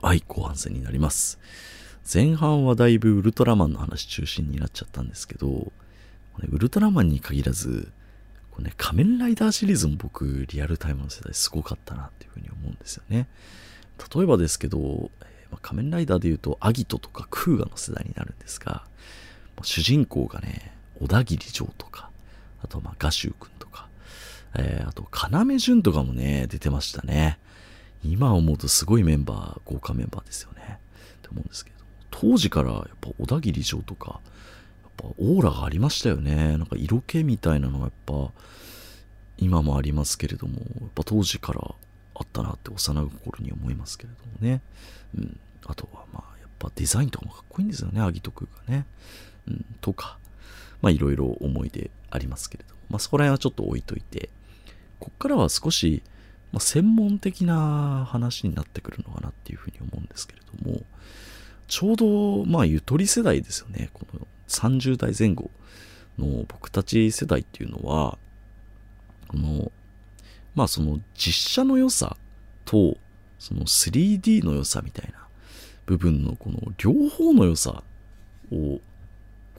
[0.00, 1.38] はい、後半戦になります。
[2.12, 5.70] 前半はだいぶウルトラマンの話中心になっちゃったんですけど、
[6.48, 7.92] ウルトラマンに限らず、
[8.50, 13.28] こね、仮面ライダーシリーズも僕、リアルタイムの世代すごかったなっていうふうに思うんですよね。
[14.14, 14.86] 例えばですけど、えー、
[15.52, 18.88] まあ、仮面ライダーで言うと、アギトとかクーガの世代になるんですが、まあ、
[19.64, 22.10] 主人公がね、小田切城とか、
[22.62, 23.88] あとまあガシュウ君とか、
[24.56, 27.38] えー、あと要潤とかもね、出てましたね。
[28.04, 30.78] 今思うとすごいメンバー、豪華メンバーですよね。
[31.18, 31.76] って思うんですけど、
[32.10, 34.20] 当時からやっぱ小田切城とか、
[34.82, 36.56] やっぱオーラがありましたよね。
[36.56, 38.30] なんか色気みたいなのがやっぱ
[39.38, 41.60] 今もありますけれども、やっぱ当時から
[42.14, 44.60] あったなって幼心に思いますけれどもね。
[45.16, 45.40] うん。
[45.66, 48.86] あとはまあやっぱデザインとかもかっこいいんですよね、アギトクがね。
[49.48, 49.64] ん。
[49.80, 50.18] とか、
[50.80, 54.30] まあいろいろ思い出ありますけれども、まあそこら辺はちょっと置いといて、
[54.98, 56.02] こっからは少し、
[56.52, 60.80] まあ、専門的な話になってくるのかなっていうふうに思うんですけれども、
[61.66, 63.90] ちょうど、まあ、ゆとり世代ですよね。
[63.92, 65.50] この30代前後
[66.18, 68.18] の僕たち世代っていうのは、
[69.28, 69.70] この、
[70.54, 72.16] まあその実写の良さ
[72.64, 72.96] と、
[73.38, 75.28] その 3D の良さみたいな
[75.86, 77.82] 部分のこの両方の良さ
[78.50, 78.80] を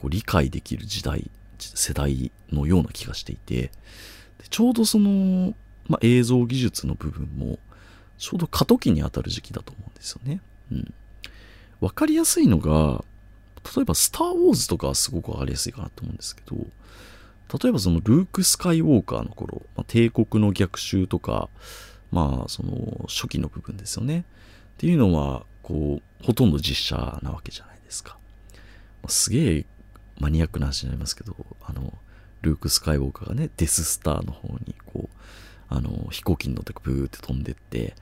[0.00, 3.70] こう理解できる時代、世代のような気がしていて、
[4.48, 5.54] ちょうどその、
[5.86, 7.58] まあ、映像技術の部分も、
[8.18, 10.40] ちょうど過渡期に当たる時期だと思うんですよね。
[10.72, 10.94] うん。
[11.80, 13.04] わかりやすいのが、
[13.76, 16.56] 例えば、スター・ウォーズとかはすごくわかりやすいかなと思うんですけど、
[17.62, 21.48] 例えばそのルーク・スカイウォーカーの頃、まあ、帝国の逆襲とか、
[22.10, 24.20] まあ、その初期の部分ですよね。
[24.20, 28.16] っていうのは、こう、ほとんど実写なわけじゃないですか。
[29.02, 29.66] まあ、すげえ
[30.20, 31.92] マニアックな話になりますけど、あの、
[32.42, 35.16] ルーク・スカイウォーカーがね、デススターの方に、こう、
[35.68, 37.94] あの、飛行機に乗ってブーって飛んでって、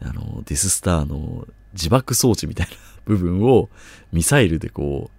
[0.00, 2.72] あの、デススターの自爆装置みたいな
[3.04, 3.68] 部分を
[4.12, 5.13] ミサイルでこう、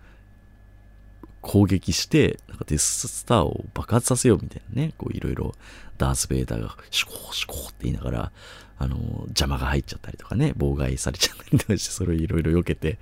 [1.46, 5.54] 攻撃して、なんかデススターを爆発させようみたいなね、こういろいろ
[6.00, 8.32] ダース・ベイダーがシュコーシュコーって言いながら、
[8.80, 12.98] あの、邪魔が入っちゃったりとかね、妨害されちゃったりとかして、それをいろいろ避けて、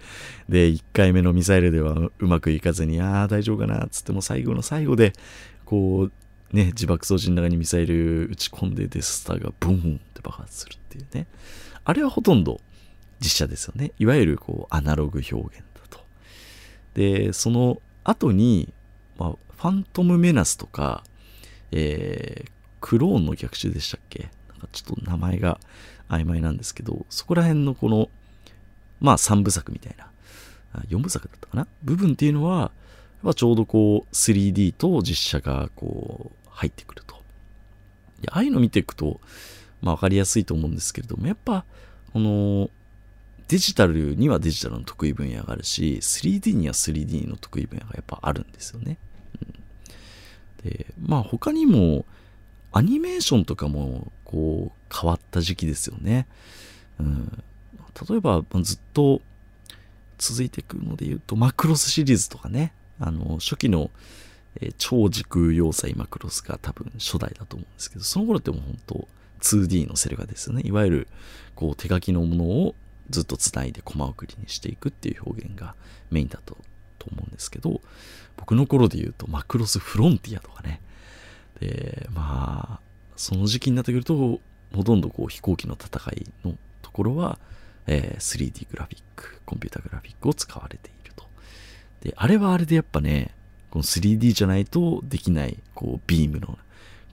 [0.49, 5.13] で、1回目のミサイルではうまくいかずに、ああ、大丈夫かな、つっても最後の最後で、
[5.63, 6.09] こ
[6.51, 11.27] う、ね、自爆装置の中にミサイル撃ち込んでデススターがブーンって爆発するっていうね。
[11.85, 12.59] あれはほとんど
[13.21, 13.93] 実写ですよね。
[13.97, 16.05] いわゆるこうアナログ表現だと。
[16.93, 18.73] で、その後に、
[19.17, 21.03] まあ、ファントムメナスとか、
[21.71, 24.29] えー、クローンの逆襲でしたっけ？
[24.49, 25.59] なんかちょっと名前が
[26.09, 28.09] 曖昧なんですけど、そこら辺のこの、
[28.99, 30.07] まあ3部作みたいな、
[30.89, 31.67] 4部作だったかな？
[31.83, 32.71] 部分っていうのは、
[33.21, 37.15] まちょうどこう 3D と実写がこう入ってくると。
[38.29, 39.19] ああいうの見ていくと、
[39.81, 41.65] まあわかりやすいと思うんですけれども、やっぱ、
[42.13, 42.69] この、
[43.47, 48.97] デジタルにはデジタルの得意分野があるし、3D には 3D の得意分野がやっぱあるんですよね。
[50.63, 52.05] うん、で、まあ他にも、
[52.71, 56.27] アニメーションとかも、こう、変わった時期ですよね。
[56.99, 57.43] うん、
[58.09, 59.21] 例えばずっと
[60.17, 63.91] 続いていくので言うとマクロスシリーズとかねあの初期の、
[64.61, 69.07] えー超時空要塞マクロスが多分初代だと思うんですけどその頃ってもう本当
[69.41, 71.07] 2D のセル画ですよねいわゆる
[71.55, 72.75] こう手書きのものを
[73.09, 75.75] ずっとつないでコマ送りにしていくっていう表現が
[76.11, 76.57] メインだと
[76.99, 77.81] と思うんですけど
[78.37, 80.81] 僕の頃で言うとマクロスフロンティアとかね。
[81.59, 82.79] でまあ
[83.15, 84.39] その時期になってくると
[84.73, 87.37] ほとんどこう飛行機の戦いのところは、
[87.85, 91.25] えー 3D グラフィックコンピュータグラフィックを使われていると。
[92.01, 93.31] であれはあれでやっぱね
[93.69, 96.57] この 3D じゃないとできないこうビームの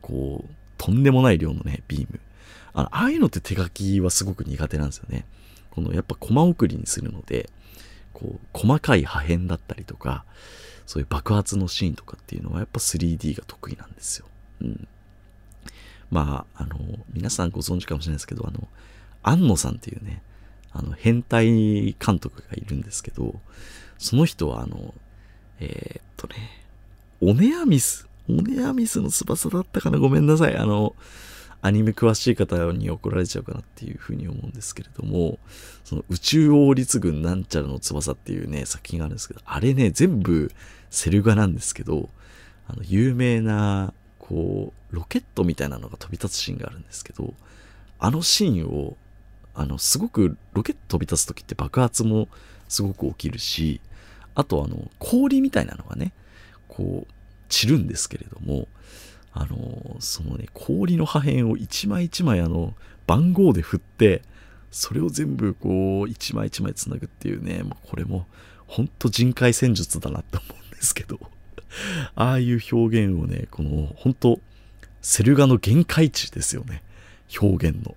[0.00, 2.20] こうとんでもない量のねビーム。
[2.72, 5.26] あのああいうのって手書きはすごく苦手なんですよね。
[5.70, 7.48] このやっぱコマ送りにするので
[8.12, 10.24] こう細かい破片だったりとか
[10.86, 14.26] そういう爆発のシーンとかっていうのはやっぱ 3D が得意なんですよ。
[14.62, 14.88] うん。
[16.10, 16.76] まあ、あの、
[17.12, 18.66] 皆さんご存知かもしれないですけど、あの、
[19.22, 20.20] 安野さんっていうね、
[20.72, 23.40] あの、変態監督がいるんですけど、
[23.98, 24.92] その人はあの、
[25.60, 26.66] えーっとね、
[27.20, 29.98] オネアミス、オネアミスの翼だったかな？
[29.98, 30.56] ごめんなさい。
[30.56, 30.96] あの、
[31.62, 35.38] アニメ詳しい方に怒られちゃうかなっていうふうに思うんですけれども、
[35.84, 40.50] その宇宙王立軍なんちゃらの翼っていうね、作品があるんですけど、あれね、全部
[40.90, 42.08] セル画なんですけど、
[42.66, 47.34] あの、有名な、こう、ロケットみたいなのが飛び立つシーンがあるんですけど、
[47.98, 48.96] あのシーンを、
[49.54, 52.28] あの、すごく、ロケット飛び立つ時って爆発も
[52.68, 53.80] すごく起きるし、
[54.34, 56.12] あとあの、氷みたいなのがね、
[56.68, 57.12] こう、
[57.48, 58.68] 散るんですけれども、
[59.32, 62.74] あの、そのね、氷の破片を一枚一枚あの、
[63.06, 64.22] 番号で振って、
[64.70, 68.26] それを全部こう、一枚一枚つなぐっていうね、もうこれも、
[68.66, 71.18] ほんと人海戦術だなって思うんですけど、
[72.14, 74.40] ああいう表現をね、この、本当
[75.02, 76.82] セル画の限界値ですよね。
[77.40, 77.96] 表現の。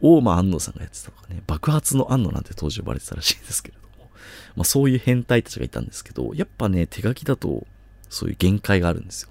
[0.00, 4.10] 大間安野さんがやってたとかね、爆発の安野なんて当時呼ばれてたらしいんですけれども、
[4.56, 7.66] まあそういう変態たちがいたんですけど、やっぱね、手書きだと
[8.10, 9.30] そういう限界があるんですよ。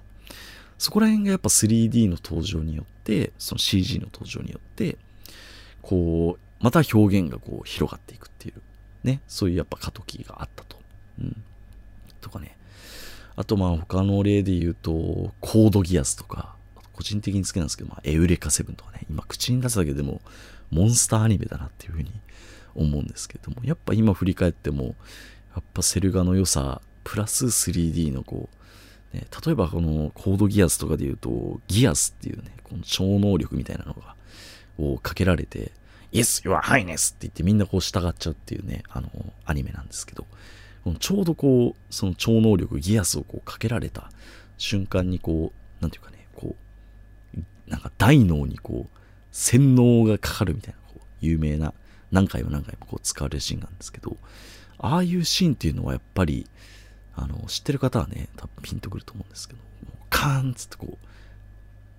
[0.78, 4.96] そこら辺がやっぱ 3D の登場によって、その CG の登場によって、
[5.82, 8.54] こう、また表現がこう広がっていくっていう、
[9.06, 10.76] ね、そういうやっぱ過渡期があったと。
[11.20, 11.42] うん。
[12.20, 12.56] とかね。
[13.36, 16.54] あとまあ他の例で言うと、コードギアスとか、
[16.92, 20.20] 個人的に好きなんですけど、まあ、エウレカセブンとかね、今口に出すだけでも
[20.70, 22.10] モンスターアニメだなっていうふうに
[22.74, 24.94] 思うんですけども、やっぱ今振り返っても、
[25.54, 28.63] やっぱセル画の良さ、プラス 3D のこう、
[29.14, 34.16] ね、例えばこのコードギアスとかで言うと、ギアスっていうね、この超能力みたいなのが、
[34.76, 35.70] をかけられて、
[36.12, 37.14] Yes, your highness!
[37.14, 39.10] って言ってみんなこう従っちゃうっていうね、あの、
[39.44, 40.26] アニメなんですけど、
[40.82, 44.10] このちょうどこう、その超能力ギアスをこうかけられた
[44.58, 46.56] 瞬間にこう、なんていうかね、こ
[47.36, 48.98] う、なんか大脳にこう、
[49.32, 51.72] 洗脳がかかるみたいな、こう、有名な、
[52.12, 54.16] 何回も何回もこう使われるシーンなんですけど、
[54.78, 56.46] ああいうシーンっていうのはやっぱり、
[57.16, 59.60] あの、知ってる方はね、多分ピンとくると思うんですけど、
[60.10, 61.06] カーンっつってこう、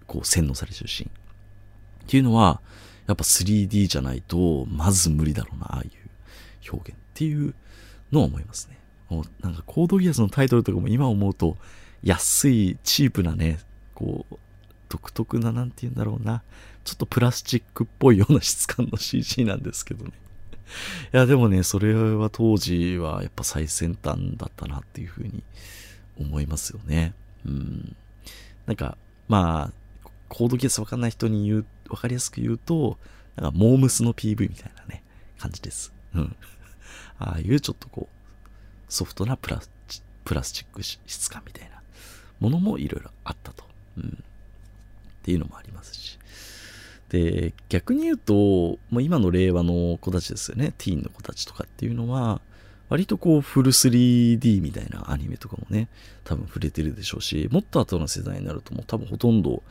[0.07, 1.09] こう洗脳されてるシーン。
[1.09, 2.61] っていうのは、
[3.07, 7.53] やっぱ 3D じゃないと、まず無理だろうな、ああいう表現っていう
[8.11, 8.77] のは思いますね。
[9.09, 11.57] もうなんかコードギアスのタイトルとかも今思うと、
[12.03, 13.59] 安い、チープなね、
[13.93, 14.35] こう、
[14.89, 16.43] 独特な、なんて言うんだろうな、
[16.83, 20.11] ちょっとプラスチックっぽいような質感の CG なんですけどね。
[21.13, 25.43] いや、でもね、それは当時はやっぱ最先端だったなっていうふうに
[26.19, 27.13] 思いますよね。
[27.45, 27.95] うん。
[28.65, 28.97] なんか、
[29.27, 32.97] まあ、コードギアスわかんない人に言う、わかりやすく言うと、
[33.35, 35.03] なんか、モームスの PV みたいなね、
[35.37, 35.93] 感じです。
[36.13, 36.35] うん。
[37.19, 41.81] ああいうちょっとこう、ソフトなプラスチプラスチック質感みたいな
[42.39, 43.63] ものもいろいろあったと。
[43.97, 44.03] うん。
[44.05, 44.07] っ
[45.23, 46.04] ていうのもありますし。
[47.15, 48.33] で、逆に言うと、
[48.89, 50.73] もう今の令和の子たちですよね。
[50.77, 52.41] ティーンの子たちとかっていうのは、
[52.89, 55.87] 割とこうフル 3D みたいなアニメとかもね、
[56.25, 59.63] 多分触れてるでしょうし、もっと後の世代になるともう多分ほとんど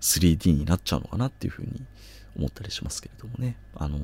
[0.00, 1.82] 3D になっちゃうのかなっていうふうに
[2.38, 3.56] 思ったりしますけれどもね。
[3.74, 3.98] あの、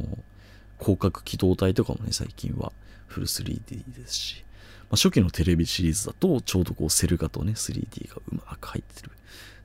[0.78, 2.72] 広角機動隊とかもね、最近は
[3.06, 4.44] フル 3D ですし、
[4.90, 9.12] まあ、初期のテレビシリーズだとちょうどこうセル画とね、3D がうまく入ってる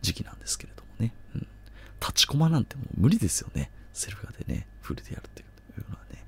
[0.02, 0.77] 時期なんですけれども。
[2.00, 3.72] 立ちコマなんてもう無理ですよね。
[3.94, 5.46] セル画でね、フルでやるってい
[5.78, 6.24] うのはね。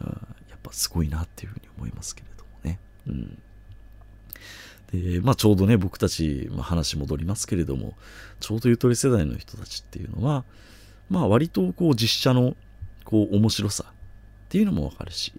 [0.00, 0.06] うん、
[0.50, 2.78] やっぱすごいなっていうふうに思いますけれどもね。
[3.06, 3.38] うん。
[4.92, 7.94] で、まあちょうどね、僕たち、まあ、話戻りますけれども、
[8.40, 10.44] ちょうどゆとり世代の人たちっていうのは、
[11.10, 12.56] まあ割とこう実写の
[13.04, 13.92] こう面白さっ
[14.48, 15.32] ていうのもわかるし、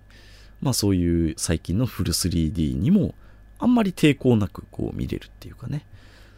[0.62, 3.16] まあそういう最近のフル 3D にも
[3.60, 5.86] あんまり抵抗なくこう見れるっていうかね、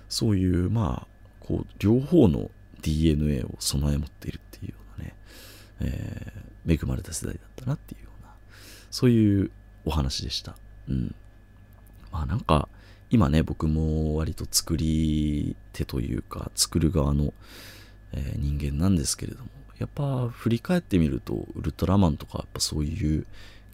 [0.10, 1.08] そういうまあ
[1.40, 2.50] こう両方の
[2.82, 5.16] DNA を備え持っているっていうようなね、
[5.82, 6.42] えー
[6.74, 8.30] 恵まれた世代だったなっていうような、
[8.92, 9.50] そういう
[9.84, 10.56] お話でした。
[10.88, 11.16] うん。
[12.12, 12.70] まあなんか、
[13.10, 17.34] 今ね、僕も割と作り手というか、作る側の、
[18.14, 23.26] えー人間なんですけれども、やっぱ振り返ってみると、ウルトラマンとかやっぱそういう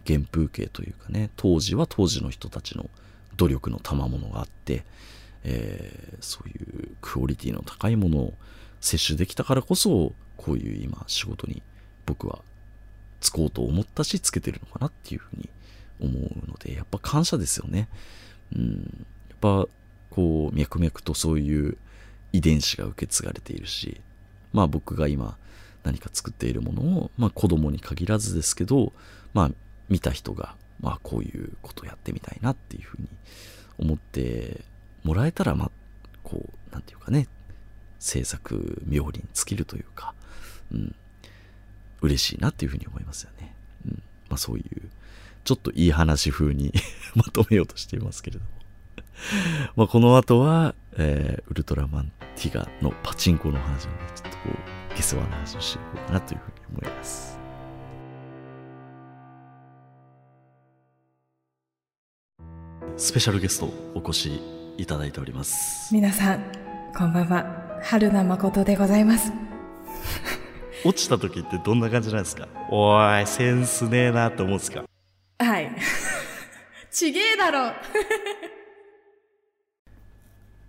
[0.06, 2.88] 原風景というかね、当時は当時の人たちの
[3.36, 4.84] 努力の賜物があって、
[5.44, 8.34] えーそういうクオリティの高いものを
[8.80, 11.62] 摂取できたからこそ、こういう今仕事に
[12.06, 12.40] 僕は
[13.20, 15.48] つこうと思ったし、つけてるのかなっていうふうに
[16.00, 17.88] 思うので、やっぱ感謝ですよね。
[18.54, 19.06] うん。
[19.28, 19.66] やっぱ、
[20.10, 21.76] こう、脈々とそういう
[22.32, 24.00] 遺伝子が受け継がれているし、
[24.52, 25.36] まあ僕が今
[25.84, 28.92] 何か作っているものを、まあ子供に限らずですけど、
[29.34, 29.50] まあ
[29.88, 33.08] 見た人が、まあこういうことやってみたいなっていうふうに
[33.78, 34.60] 思って
[35.04, 35.70] もらえたら、まあ、
[36.22, 37.26] こう、なんていうかね、
[37.98, 40.14] 制作妙利に尽きるというか、
[40.72, 40.94] うん、
[42.00, 43.54] 嬉しいなっていうふうに思いますよね。
[43.86, 44.88] うん、まあそういう、
[45.44, 46.72] ちょっといい話風に
[47.14, 48.50] まとめようとしていますけれども。
[49.76, 54.44] まあこの後は、えーウルトラマンティガのパチンコの話をね、ちょっとこ
[54.92, 57.38] う、ゲス話の話をしていこうかなというふうに思います。
[62.96, 64.40] スペシャルゲストお越し
[64.76, 65.94] いただいております。
[65.94, 67.78] 皆さん、こんばんは。
[67.82, 69.32] 春名誠でございます。
[70.84, 72.48] 落ちた時ってどんな感じなんですか？
[72.70, 74.84] おーい、センスねえなって思うんですか？
[75.38, 75.70] はい。
[76.90, 77.72] ちげえだろ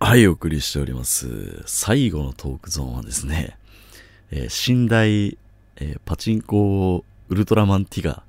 [0.00, 1.62] はい、お送りしております。
[1.66, 3.56] 最後のトークゾーンはですね、
[4.30, 5.38] えー寝台、
[5.76, 8.22] えーパチンコウルトラマンティガ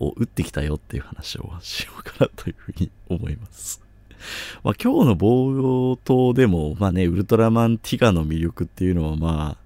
[0.00, 3.81] を打ってきたよっていう話をしようかなというふうに思います。
[4.64, 9.62] まあ今日の冒頭でも、まあね、ウルトラマンティガの魅力っていうのはまあ、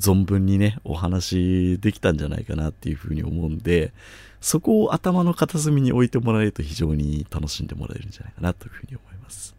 [0.00, 3.92] 存分にね、お話できたんじゃないかなっていうふうに思うんで、
[4.40, 9.56] そこを頭の片隅に置いてもらえると非常に楽しんでもらえるんじゃないかなというふうに思います。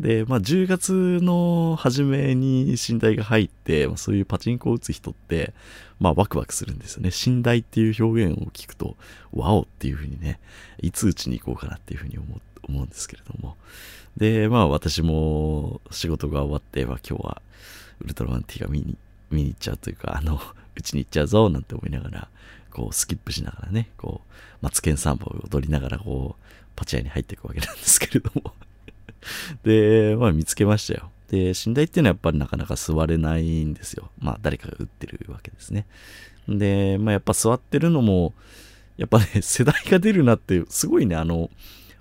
[0.00, 5.52] で、まあ、10月の初めに寝台が入って、まあ、そういうパチンコを打つ人って、
[6.00, 7.10] まあ、ワクワクするんですよね。
[7.26, 8.96] 寝台っていう表現を聞くと、
[9.32, 10.40] ワオっていうふうにね、
[10.80, 13.56] いつ打ちに行こうかなっていうふうに思う思うんですけれども。
[14.16, 17.42] で、まあ、私も仕事が終わって、まあ、今日は
[18.00, 18.96] ウルトラマンティガ見に、
[19.30, 20.40] 見に行っちゃうというか、あの、
[20.76, 22.28] 打ちに行っちゃうぞ、なんて思いながら、
[22.70, 26.44] こう、スキップしながらね、こう、マツケンサンバを踊りながら、こう、
[26.76, 28.54] パチ屋に入っていくわけなんですけれども。
[29.64, 31.10] で、まあ見つけましたよ。
[31.28, 34.10] で、寝台っていうのはやっぱりなかなか座れないんですよ。
[34.18, 35.86] まあ誰かが打ってるわけですね。
[36.48, 38.34] で、まあやっぱ座ってるのも、
[38.96, 41.50] やっぱね、世代が出るなって、すごいね、あの、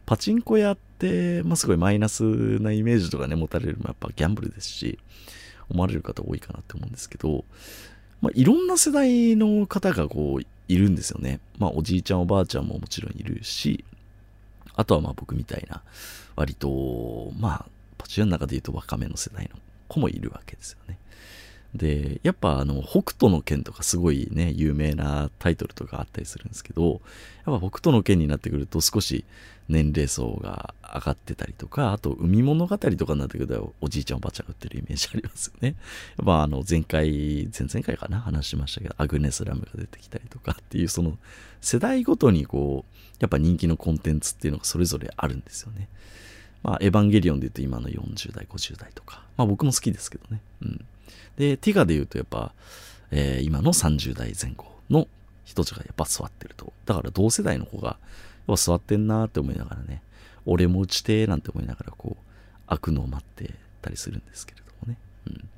[0.10, 4.98] パチンコ屋って、まあすごいマイナスなイメージとかね、持たれるのはやっぱギャンブルですし、
[5.70, 7.46] 思われる方多いかなって思うんですけど、
[8.20, 11.40] まあいろんな世代の方がこう、いるんですよね。
[11.60, 13.86] まあおじいちゃんおばあちゃんももちろんいるし、
[14.74, 15.84] あとはまあ僕みたいな、
[16.36, 17.66] 割と、まあ、
[18.00, 20.98] パチュアの中で言うと若めの世代の子もいるわけですよね。
[21.76, 27.02] で、やっぱあの、北斗の拳とかすごいね、有名なタイトルとかあったりするんですけど、
[27.46, 29.24] やっぱ北斗の拳になってくると少し
[29.68, 35.76] 年齢層が上がってたりとか、あと海物語とかになってくるとおじいちゃんおばあちゃんが売ってるイメージありますよね。
[36.18, 41.20] やっぱあの、前回、前々回かな話しましたけど、アグネスラムが出てきたりとかっていう、その
[41.62, 45.88] 世代ごとにこう、やっぱ人気のコンテンツっていうのがそれぞれあるんですよね。
[46.64, 49.24] まあ、エヴァンゲリオンで言うと今の40代、50代とか。
[49.38, 50.42] まあ僕も好きですけどね。
[50.62, 50.86] うん。
[51.38, 52.54] で、ティガで言うとやっぱ、
[53.12, 55.08] えー今の30代前後の
[55.46, 56.74] 人たちがやっぱ座ってると。
[56.86, 57.98] だから同世代の子が、やっ
[58.48, 60.04] ぱ座ってんなーって思いながらね、
[60.46, 64.98] 俺も打ちてーなんて思いながらこう、開くのを待ってたりするんですけれどもね。
[65.28, 65.50] うん。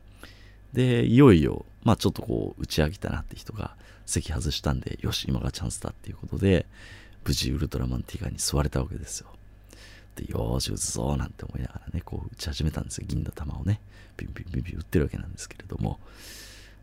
[0.73, 3.75] で、いよいよ、まあちょっとこう、打ち上げたなって人が
[4.05, 6.65] 席外したんで、よし、今がチャンスだっていうことで、
[7.25, 9.27] 無事ウルトラマンティガに座れたわけですよ。
[10.15, 13.05] で、よーし、打つぞなんて思いながらね、こう打ち始めたんですよ。
[13.07, 13.79] 銀の玉をね、
[14.17, 15.99] ビンビンビンビン打ってるわけなんですけれども、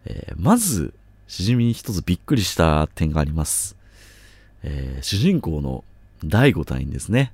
[0.06, 0.94] えーまず、
[1.26, 3.76] しじみに一つびっくりした点があります。
[4.62, 5.84] えー主人公の
[6.24, 7.32] 第五隊員ですね。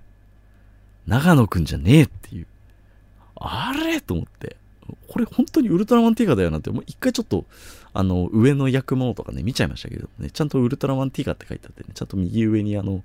[1.07, 2.47] 長野くんじゃねえっていう。
[3.37, 4.01] あれ？
[4.01, 4.57] と思って。
[5.09, 7.47] これ本当にウルトラマンティガだよなって、もう一回ちょっと、
[7.95, 13.03] あの、上の役物とかね、見ちゃいましたけどね、ちゃんとウルトラマンティーガって書いてあってね、ちゃんと右上にあの、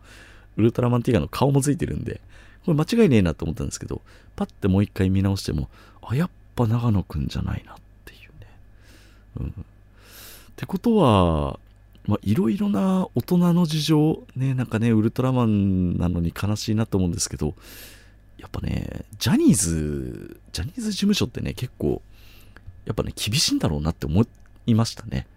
[0.57, 2.19] ウルトラマンティガの顔もついてるんで、
[2.65, 4.01] これ間違いねえなと思ったんですけど、
[4.35, 5.69] パッてもう一回見直しても、
[6.01, 8.47] あ、やっぱ長野くんじゃないなっていうね。
[9.37, 9.47] うん。
[9.47, 9.53] っ
[10.55, 11.59] てことは、
[12.05, 17.55] まあ、いろいろな大人の事情、ね、なんかね、ウルトラマンなのに悲しいなと思うんですけど、
[18.37, 22.01] やっぱね、ジャニーズ、ジャニーズ事務所ってね、結構、
[22.85, 24.25] やっぱね、厳しいんだろうなって思
[24.65, 25.27] いましたね。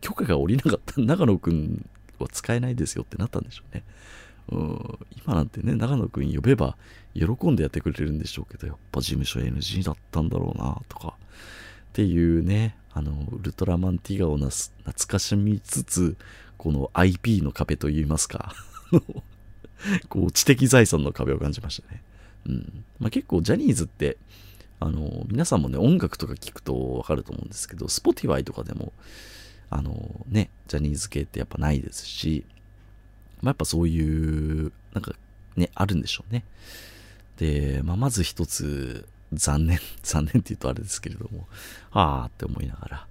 [0.00, 3.84] 許可が下りなかった長野くんは使えないですよってなったんでしょうね。
[4.50, 4.98] うん。
[5.24, 6.76] 今なんてね、長野くん呼べば
[7.14, 16.16] 喜んでやってくれるんでしょうけど、やっぱ事務所 NG だったんだろうなとか、っていうね、あの、ウルトラマンティガをなす懐かしみつつ、
[16.56, 18.54] この IP の壁といいますか、
[20.08, 22.02] こう知的財産の壁を感じましたね。
[22.46, 22.84] うん。
[22.98, 24.16] まあ、結構ジャニーズって
[24.78, 28.92] あの皆さんもね音楽とか聞くとわかると思うんですけど Spotify とかでも
[29.70, 32.44] あのねジャニーズ系ってやっぱないですし、
[33.42, 35.12] まあ、やっぱそういうなんか
[35.56, 36.44] ねあるんでしょうね。
[37.38, 41.46] で、まあ、まず一つ残念 残念って言うとあれですけれども
[41.90, 43.06] ああって思いながら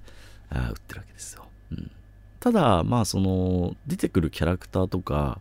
[0.50, 1.92] あ売ってるわけですよ、うん、
[2.40, 5.40] ただまあその出てくるキャラクターとか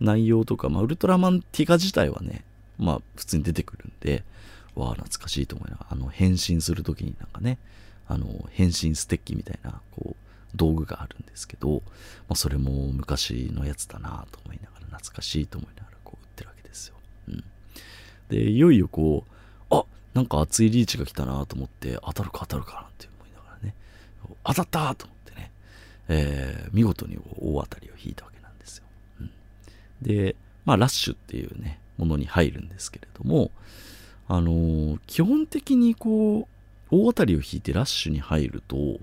[0.00, 2.44] 内容とか、まあ、ウルトラマンティガ自体はね
[2.78, 4.24] まあ普通に出てくるんで、
[4.74, 7.58] わあ、懐かしいと思いながら、あの、変身するときになんかね、
[8.06, 10.23] あの、変身ステッキみたいな、こう、
[10.54, 11.82] 道具があるんですけど、
[12.28, 16.94] まあ、それも昔のやつだなと思いながら、懐かしいと思いながら、こう、売ってるわけですよ。
[17.28, 17.44] うん。
[18.28, 19.84] で、いよいよこう、あ
[20.14, 23.74] なんか熱いリーチが来たなと思って、当たるか当たるかなって思いながらね、
[24.44, 25.50] 当たったと思ってね、
[26.08, 28.84] えー、見事に大当たりを引いたわけなんですよ。
[29.20, 29.30] うん。
[30.02, 33.50] で、まあ、ラッシュっていうね、ものに入るんですけれども、
[34.26, 36.46] あのー、基本的にこう、
[36.90, 39.00] 大当たりを引いてラッシュに入ると、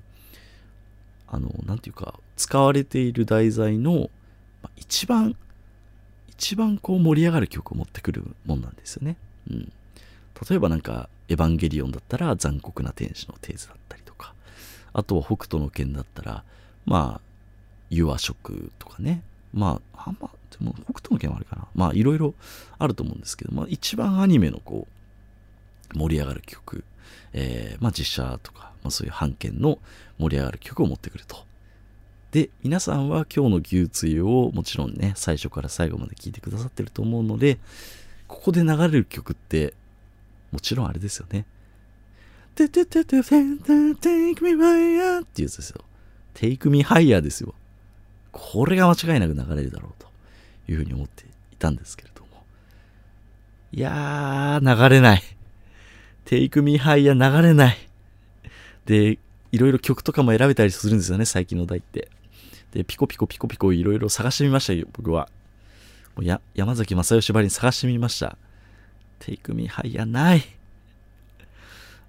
[1.31, 4.09] あの、なんていうか、使われている題材の、
[4.61, 5.37] まあ、一番、
[6.29, 9.15] 一番こう盛り上がる曲を持ってくるもんなんですよね。
[9.49, 9.71] うん。
[10.49, 14.33] 例えばなんか、エヴァンゲリオンだったら残酷な天使のテーズだったりとか、
[14.91, 16.43] あとは北斗の拳だったら、
[16.85, 17.21] まあ、
[17.89, 19.23] ユアショックとかね、
[19.53, 21.67] まあ、あんま、でも北斗の拳はあるかな。
[21.73, 22.33] まあ、いろいろ
[22.77, 24.85] あると思うんですけど、まあ、一番アニメのこ
[25.95, 26.83] う、盛り上がる曲、
[27.33, 29.79] えー、まあ、実写とか、まあ、そういう版権の
[30.17, 31.45] 盛り上がる曲を持ってくると。
[32.31, 37.59] で、皆さんは今日の牛追をもちろんね、最初から最後まで聴いてくださってると思うので、
[38.27, 39.73] ここで流れる曲って、
[40.51, 41.45] もちろんあれですよね。
[42.55, 45.83] てててててて take me higher っていうやつですよ。
[46.33, 47.53] take me higher ですよ。
[48.31, 50.07] これが間違いなく流れるだろうと
[50.71, 52.27] いうふうに思っていたんですけれども。
[53.73, 55.23] いやー、流れない。
[56.31, 57.77] テイクミハイや流れない。
[58.85, 59.19] で、
[59.51, 62.07] いろいろ曲とかも選べたりするんですよね、最近の題って。
[62.71, 65.27] で、ピコピコピコピコいろいろ探してみましたよ、僕は。
[66.15, 68.37] もうや山崎正義ばりに探してみました。
[69.19, 70.43] テイクミハイやない。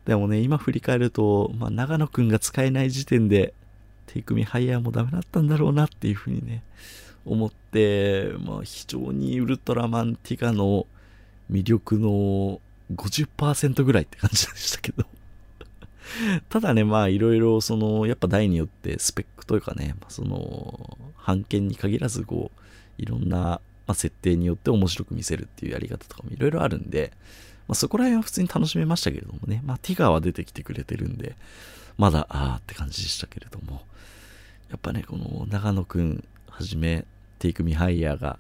[0.05, 3.55] でもね、今振り返ると、まあ、長野くんが使えない時点で、
[4.07, 6.63] テイクミハイヤーもダメだったんだろうなっていうふうにね、
[7.27, 10.87] 思って、まあ、非常にウルトラマンティガの
[11.51, 12.61] 魅力の
[12.97, 15.05] 50%ぐらいって感じでしたけど。
[16.49, 27.13] ただね、まあいろいろその、やっぱ台によってスペックというかね、その、版権に限らずこう、いろんな、まあ、設定によって面白く見せるっていうやり方とかもいろいろあるんで、
[27.69, 31.37] まあ、そこら辺は普通に楽しめましたけれどもね、まあティガーは出てきてくれてるんで、
[31.97, 33.83] まだ、あーって感じでしたけれども、
[34.71, 37.05] やっぱね、この長野くんはじめ、
[37.39, 38.39] テイクミハイヤーが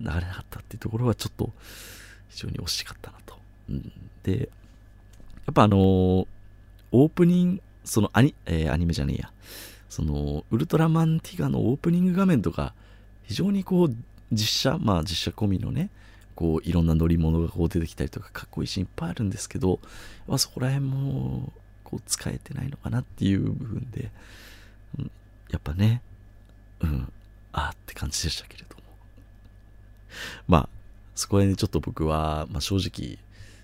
[0.00, 1.52] 流れなかったっていうところはちょっと
[2.28, 3.27] 非常に惜しかったなと。
[4.22, 4.48] で、
[5.46, 9.32] やっぱあのー、オープニング、そのアニ、えー、アニメじゃねえや、
[9.88, 12.74] その、ウルトラマンティガのオープニング画面とか、
[13.22, 13.94] 非常にこう、
[14.32, 15.90] 実写、まあ実写込みのね、
[16.34, 19.80] こう、いろんな乗り物がこう出てきたりとか、かっこいいシーンいっぱいあるんですけど、
[20.26, 21.52] まあ、そこら辺も、
[21.82, 24.12] こう、使えてないのかなっていう部分で、
[24.98, 25.10] うん、
[25.50, 26.02] やっぱね、
[26.80, 27.12] うん、
[27.52, 28.82] ああって感じでしたけれども。
[30.46, 30.68] まあ、
[31.14, 33.18] そこへね、ちょっと僕は、まあ正直、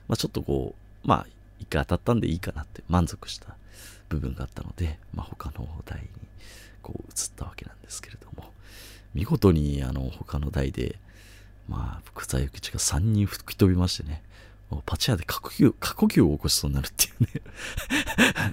[0.09, 0.75] まあちょっとこ
[1.05, 1.27] う、まあ、
[1.59, 3.57] 一回当たったんでいいかなって満足した
[4.09, 6.09] 部分があったので、まあ他の台に
[6.83, 8.51] こう移ったわけなんですけれども、
[9.15, 10.97] 見事にあの他の台で、
[11.69, 14.23] まあ、福沢諭吉が3人吹き飛びましてね、
[14.87, 17.29] パチ屋で過呼吸、過呼吸を起こしそうになるっていうね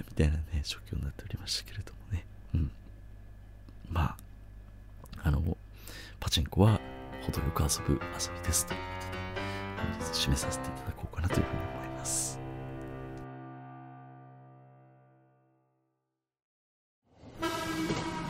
[0.08, 2.24] みたいなね、状況になっておりましたけれどもね。
[2.54, 2.70] うん。
[3.90, 4.16] まあ、
[5.24, 5.56] あの、
[6.20, 6.80] パチンコは
[7.22, 8.74] 程よく遊ぶ遊びですと、
[10.12, 12.38] 締めさせていただこうかなというふうに思います。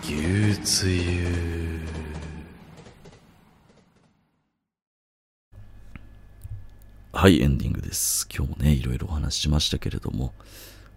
[0.04, 1.62] 牛つゆ
[7.12, 8.26] はい、エンディングです。
[8.34, 10.32] 今日もね、いろいろお話ししましたけれども、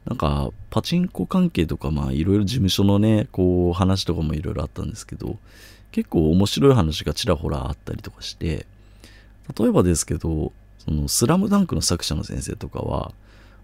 [0.05, 5.37] なんか、パチンコ関係とか、まあ、いろいろ事務所のね、こう、話とかもいろいろあったんですけど、
[5.91, 8.65] 結構面白い話がちらほらあったりとかして、
[9.57, 13.13] 例えばですけど、その、スラムダンクの作者の先生とかは、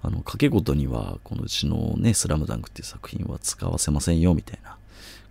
[0.04, 4.78] あの、掛け事には、このうちのね、スラムダンクっていう作品は使わせませんよ、みたいな、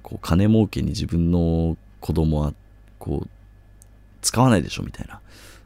[0.02, 2.54] こう、金儲けに自分の子供は
[2.98, 3.28] こう
[4.22, 5.20] 使わないでしょみたいな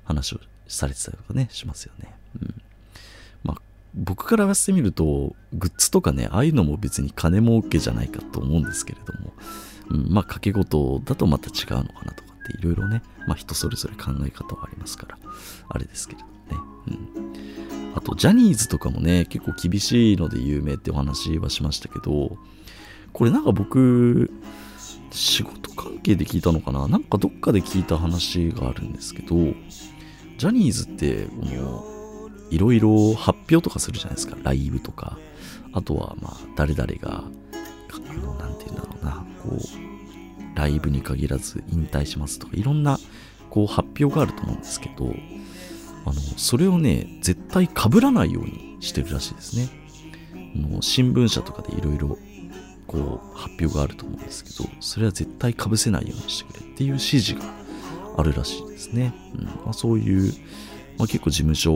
[0.05, 2.14] 話をされてたりとかねしますよね。
[2.41, 2.62] うん
[3.43, 3.62] まあ
[3.95, 9.32] 僕から言わせてみるとグッズとかねああいうのも別に金儲けじゃないかと思うんですけれども、
[9.91, 15.18] うん、まあ掛け事だとまた違うのかなとかっていろいろねまあ人それぞれ考え方はありますから
[15.68, 16.32] あれですけれどね。
[16.86, 22.36] うん、あとジャニーズとかもね結構厳しいので有名ってお話はしましたけど
[23.12, 24.30] これなんか僕
[25.11, 26.86] 仕事関係で聞いたのかな？
[26.88, 31.84] なんかどっかで聞いた話があるんですけどジャニーズってこの
[32.51, 34.36] いろいろ発表とかするじゃないですか。
[34.42, 35.18] ライブとか。
[35.76, 39.26] あとはまあ誰々があのなんて言うんだろうな。
[39.42, 39.59] こう
[40.55, 42.98] ライブに限らず引退しますとかいろんな
[43.50, 45.14] こう発表があると思うんですけど
[46.07, 49.68] あのそれをね絶対被らないようにしてるらしいですね。
[50.57, 52.18] あの新聞社とかでいろいろ
[52.86, 57.44] こう発表があると思うんですけどそれは絶対かぶせないようにしてくれっていう指示が
[58.16, 59.44] あるらしいですね、うん。
[59.44, 60.32] まあ、そういう、
[60.98, 61.72] まあ、結構事務所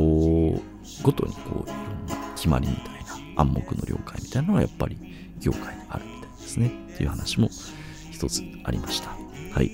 [1.03, 3.05] ごとにこういろんな決まりみたい
[3.35, 4.99] な暗黙の了解みたいなのはやっぱり
[5.41, 6.72] 業界にあるみたいですね。
[6.95, 7.49] っていう話も
[8.19, 9.11] 一つありました
[9.53, 9.71] はい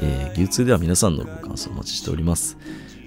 [0.00, 2.58] えー、牛通では皆さんのご感想お待ちしております。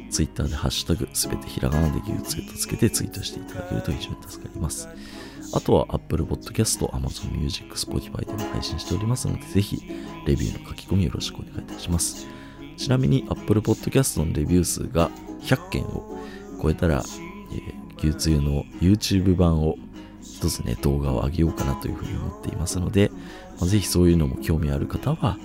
[0.09, 4.87] ツイッターでハッシュタグすべてひらがなで牛通とつけてツイートしていただけると非常に助かります。
[5.53, 9.81] あとは Apple Podcast、Amazon Music、Spotify でも配信しておりますので、ぜひ
[10.25, 12.25] レビューの書き込みよろしくお願いいたします。
[12.77, 16.17] ちなみに Apple Podcast のレビュー数が100件を
[16.61, 17.03] 超えたら、
[17.51, 19.75] えー、牛つゆの YouTube 版を
[20.21, 23.11] 一つね、動画を上げようかなというふうに思っていますので、
[23.65, 25.37] ぜひそういうのも興味ある方は、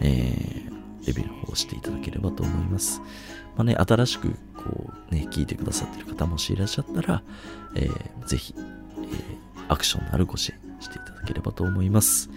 [0.00, 0.70] えー
[1.06, 3.00] レビューの方をしていただければと思います。
[3.56, 7.22] まあね、新しくこうね、聞いてくださってる方もしいらっしゃったら、
[7.74, 12.30] えー、ぜひ、えー、アクションのあるご支援していただければと思います。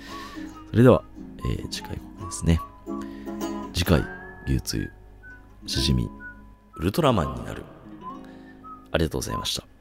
[0.70, 1.04] それでは、
[1.50, 2.60] えー、次回ですね。
[3.74, 4.04] 次回、
[4.48, 4.90] 流通、
[5.66, 6.10] しじみ、
[6.76, 7.64] ウルトラマンになる。
[8.92, 9.73] ありがとうございました。